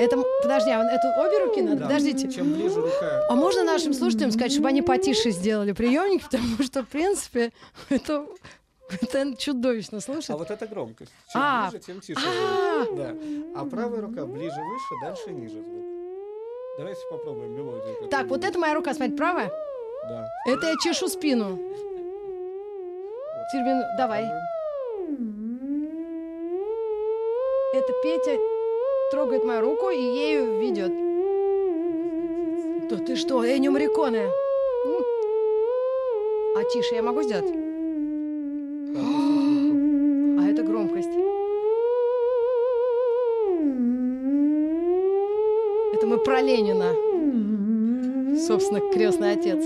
Это... 0.00 0.16
Подожди, 0.42 0.70
а 0.70 0.82
это 0.82 1.14
обе 1.20 1.44
руки 1.44 1.60
надо? 1.60 1.80
Да. 1.80 1.86
Подождите. 1.86 2.30
Чем 2.32 2.54
ближе 2.54 2.80
рука 2.80 3.26
А 3.28 3.34
можно 3.34 3.64
нашим 3.64 3.92
слушателям 3.92 4.30
сказать, 4.30 4.52
чтобы 4.52 4.68
они 4.68 4.80
потише 4.80 5.30
сделали 5.30 5.72
приемник, 5.72 6.22
потому 6.30 6.62
что, 6.62 6.82
в 6.82 6.88
принципе, 6.88 7.52
это, 7.90 8.26
это 8.88 9.36
чудовищно 9.36 10.00
слушать. 10.00 10.30
А 10.30 10.36
вот 10.38 10.50
это 10.50 10.66
громкость. 10.66 11.12
Чем 11.30 11.42
А. 11.42 11.68
ближе, 11.68 11.84
тем 11.84 12.00
тише 12.00 12.20
А. 12.26 12.86
Да. 12.96 13.14
А 13.54 13.64
правая 13.66 14.00
рука 14.00 14.24
ближе, 14.24 14.56
выше, 14.56 14.94
дальше 15.02 15.30
ниже 15.32 15.60
звук. 15.60 15.84
Давайте 16.78 17.00
попробуем 17.10 17.52
мелодию. 17.52 18.08
Так, 18.08 18.26
вот 18.28 18.42
это 18.42 18.58
моя 18.58 18.74
рука, 18.74 18.94
смотри, 18.94 19.14
правая. 19.14 19.52
Да. 20.08 20.26
Это 20.46 20.66
я 20.68 20.76
чешу 20.82 21.08
спину. 21.08 21.58
Термин, 23.52 23.84
давай. 23.98 24.24
Это 27.74 27.92
Петя 28.02 28.49
трогает 29.10 29.44
мою 29.44 29.60
руку 29.60 29.90
и 29.90 30.00
ею 30.00 30.58
ведет. 30.60 30.92
Да 32.88 32.96
ты 32.96 33.16
что, 33.16 33.44
Энио 33.44 33.72
Морриконе? 33.72 34.30
М. 34.86 35.04
А 36.56 36.64
тише 36.64 36.94
я 36.94 37.02
могу 37.02 37.22
сделать? 37.22 37.50
А 40.38 40.48
это 40.48 40.62
громкость. 40.62 41.08
Это 45.92 46.06
мы 46.06 46.18
про 46.18 46.40
Ленина. 46.40 46.94
Собственно, 48.38 48.80
крестный 48.92 49.32
отец. 49.32 49.64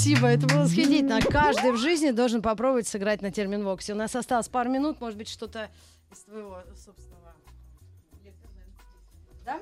Спасибо, 0.00 0.28
это 0.28 0.46
было 0.46 0.62
восхитительно. 0.62 1.20
Каждый 1.20 1.72
в 1.72 1.76
жизни 1.76 2.10
должен 2.10 2.40
попробовать 2.40 2.88
сыграть 2.88 3.20
на 3.20 3.30
терминвоксе. 3.30 3.92
У 3.92 3.96
нас 3.96 4.16
осталось 4.16 4.48
пару 4.48 4.70
минут, 4.70 4.98
может 4.98 5.18
быть, 5.18 5.28
что-то 5.28 5.68
из 6.10 6.20
твоего 6.20 6.62
собственного. 6.74 7.34
Да? 9.44 9.60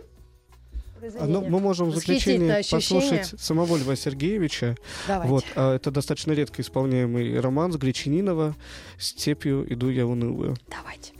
А, 1.18 1.26
ну, 1.26 1.44
мы 1.44 1.58
можем 1.58 1.90
в 1.90 1.96
заключение 1.96 2.62
послушать 2.70 3.34
самого 3.40 3.76
Льва 3.78 3.96
Сергеевича. 3.96 4.76
Давайте. 5.08 5.28
Вот, 5.28 5.44
а, 5.56 5.74
это 5.74 5.90
достаточно 5.90 6.30
редко 6.30 6.62
исполняемый 6.62 7.40
роман 7.40 7.72
с 7.72 7.76
Гречининова 7.76 8.54
«Степью 8.96 9.66
иду 9.72 9.88
я 9.88 10.06
унылую». 10.06 10.56
Давайте. 10.68 11.14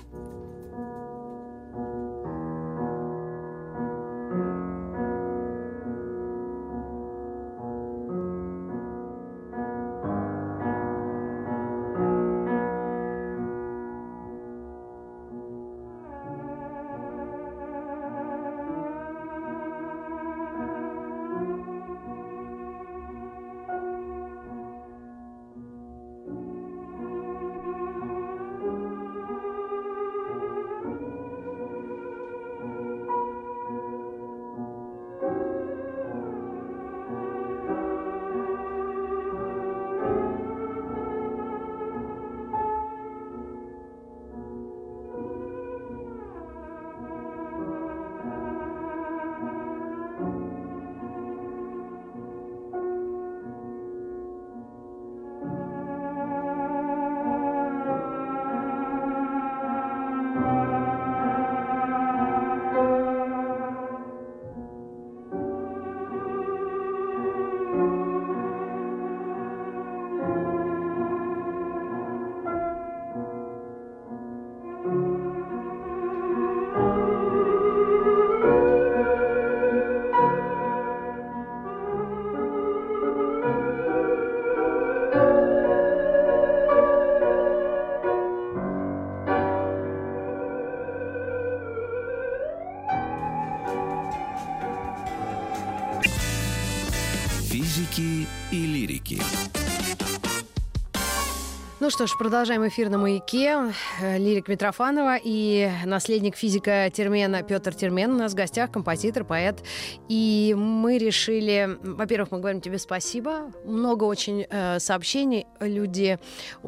Что 101.98 102.06
ж, 102.06 102.16
продолжаем 102.16 102.64
эфир 102.68 102.90
на 102.90 102.98
«Маяке». 102.98 103.72
Э, 104.00 104.18
Лирик 104.18 104.46
Митрофанова 104.46 105.16
и 105.20 105.68
наследник 105.84 106.36
физика 106.36 106.88
Термена 106.94 107.42
Петр 107.42 107.74
Термен 107.74 108.12
у 108.12 108.18
нас 108.18 108.34
в 108.34 108.36
гостях, 108.36 108.70
композитор, 108.70 109.24
поэт. 109.24 109.64
И 110.08 110.54
мы 110.56 110.98
решили... 110.98 111.76
Во-первых, 111.82 112.30
мы 112.30 112.38
говорим 112.38 112.60
тебе 112.60 112.78
спасибо. 112.78 113.50
Много 113.64 114.04
очень 114.04 114.46
э, 114.48 114.78
сообщений. 114.78 115.46
Люди 115.58 116.20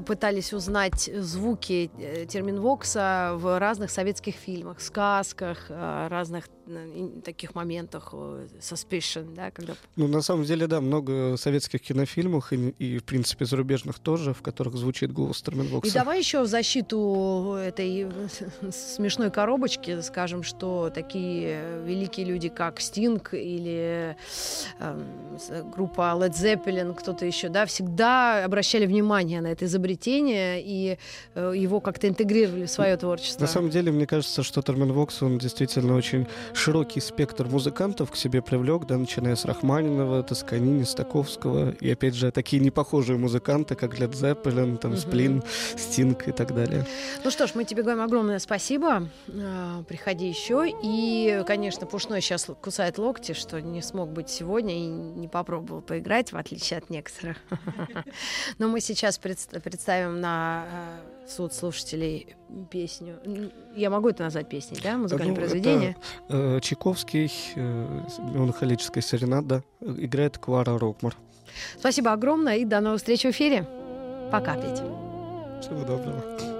пытались 0.04 0.52
узнать 0.52 1.08
звуки 1.14 1.92
э, 1.96 2.26
терминвокса 2.26 3.34
в 3.36 3.56
разных 3.60 3.92
советских 3.92 4.34
фильмах, 4.34 4.80
сказках, 4.80 5.66
э, 5.68 6.08
разных 6.10 6.48
таких 7.24 7.54
моментах 7.54 8.10
э, 8.12 8.46
suspicion, 8.60 9.34
да, 9.34 9.50
когда... 9.50 9.74
Ну, 9.96 10.08
на 10.08 10.22
самом 10.22 10.44
деле, 10.44 10.66
да, 10.66 10.80
много 10.80 11.36
советских 11.36 11.80
кинофильмов 11.80 12.52
и, 12.52 12.70
и 12.78 12.98
в 12.98 13.04
принципе, 13.04 13.44
зарубежных 13.44 13.98
тоже, 13.98 14.34
в 14.34 14.42
которых 14.42 14.74
звучит 14.74 15.12
голос 15.12 15.42
Терминвокса. 15.42 15.88
И 15.88 15.92
давай 15.92 16.18
еще 16.18 16.42
в 16.42 16.46
защиту 16.46 17.56
этой 17.58 18.08
смешной 18.70 19.30
коробочки 19.30 20.00
скажем, 20.02 20.42
что 20.42 20.90
такие 20.94 21.62
великие 21.84 22.26
люди, 22.26 22.48
как 22.48 22.80
Стинг 22.80 23.34
или 23.34 24.16
э, 24.78 25.00
группа 25.74 26.12
Led 26.16 26.32
Zeppelin, 26.32 26.94
кто-то 26.94 27.24
еще, 27.24 27.48
да, 27.48 27.66
всегда 27.66 28.44
обращали 28.44 28.86
внимание 28.86 29.40
на 29.40 29.48
это 29.48 29.64
изобретение 29.64 30.62
и 30.62 30.98
э, 31.34 31.52
его 31.56 31.80
как-то 31.80 32.08
интегрировали 32.08 32.66
в 32.66 32.70
свое 32.70 32.96
творчество. 32.96 33.42
На 33.42 33.46
самом 33.46 33.70
деле, 33.70 33.92
мне 33.92 34.06
кажется, 34.06 34.42
что 34.42 34.62
Терминвокс, 34.62 35.22
он 35.22 35.38
действительно 35.38 35.94
очень 35.94 36.26
широкий 36.60 37.00
спектр 37.00 37.46
музыкантов 37.46 38.10
к 38.10 38.16
себе 38.16 38.42
привлек, 38.42 38.84
да, 38.86 38.98
начиная 38.98 39.34
с 39.34 39.46
Рахманинова, 39.46 40.22
Тосканини, 40.22 40.84
Стаковского, 40.84 41.70
и, 41.70 41.90
опять 41.90 42.14
же, 42.14 42.30
такие 42.30 42.60
непохожие 42.62 43.16
музыканты, 43.16 43.74
как 43.74 43.98
Led 43.98 44.12
Zeppelin, 44.12 44.76
там, 44.76 44.96
Сплин, 44.98 45.42
Стинг 45.78 46.28
и 46.28 46.32
так 46.32 46.54
далее. 46.54 46.86
Ну 47.24 47.30
что 47.30 47.46
ж, 47.46 47.52
мы 47.54 47.64
тебе 47.64 47.82
говорим 47.82 48.02
огромное 48.02 48.38
спасибо. 48.38 49.08
А, 49.28 49.82
приходи 49.84 50.28
еще. 50.28 50.66
И, 50.82 51.42
конечно, 51.46 51.86
Пушной 51.86 52.20
сейчас 52.20 52.46
кусает 52.60 52.98
локти, 52.98 53.32
что 53.32 53.62
не 53.62 53.80
смог 53.80 54.10
быть 54.10 54.28
сегодня 54.28 54.74
и 54.74 54.86
не 54.86 55.28
попробовал 55.28 55.80
поиграть, 55.80 56.32
в 56.32 56.36
отличие 56.36 56.78
от 56.78 56.90
некоторых. 56.90 57.38
Но 58.58 58.68
мы 58.68 58.80
сейчас 58.80 59.16
представим 59.18 60.20
на 60.20 60.64
а, 60.70 61.19
суд 61.30 61.54
слушателей 61.54 62.36
песню. 62.70 63.18
Я 63.74 63.90
могу 63.90 64.08
это 64.08 64.24
назвать 64.24 64.48
песней, 64.48 64.78
да? 64.82 64.96
Музыкальное 64.96 65.34
ну, 65.34 65.40
произведение? 65.40 65.96
Это, 66.28 66.56
э, 66.56 66.60
Чайковский, 66.60 67.32
э, 67.54 68.02
меланхолическая 68.18 69.02
серенада, 69.02 69.62
играет 69.80 70.38
Клара 70.38 70.78
Рокмар. 70.78 71.16
Спасибо 71.78 72.12
огромное 72.12 72.56
и 72.56 72.64
до 72.64 72.80
новых 72.80 72.98
встреч 72.98 73.22
в 73.22 73.30
эфире. 73.30 73.66
Пока, 74.30 74.54
Петя. 74.54 74.84
Всего 75.60 75.84
доброго. 75.84 76.59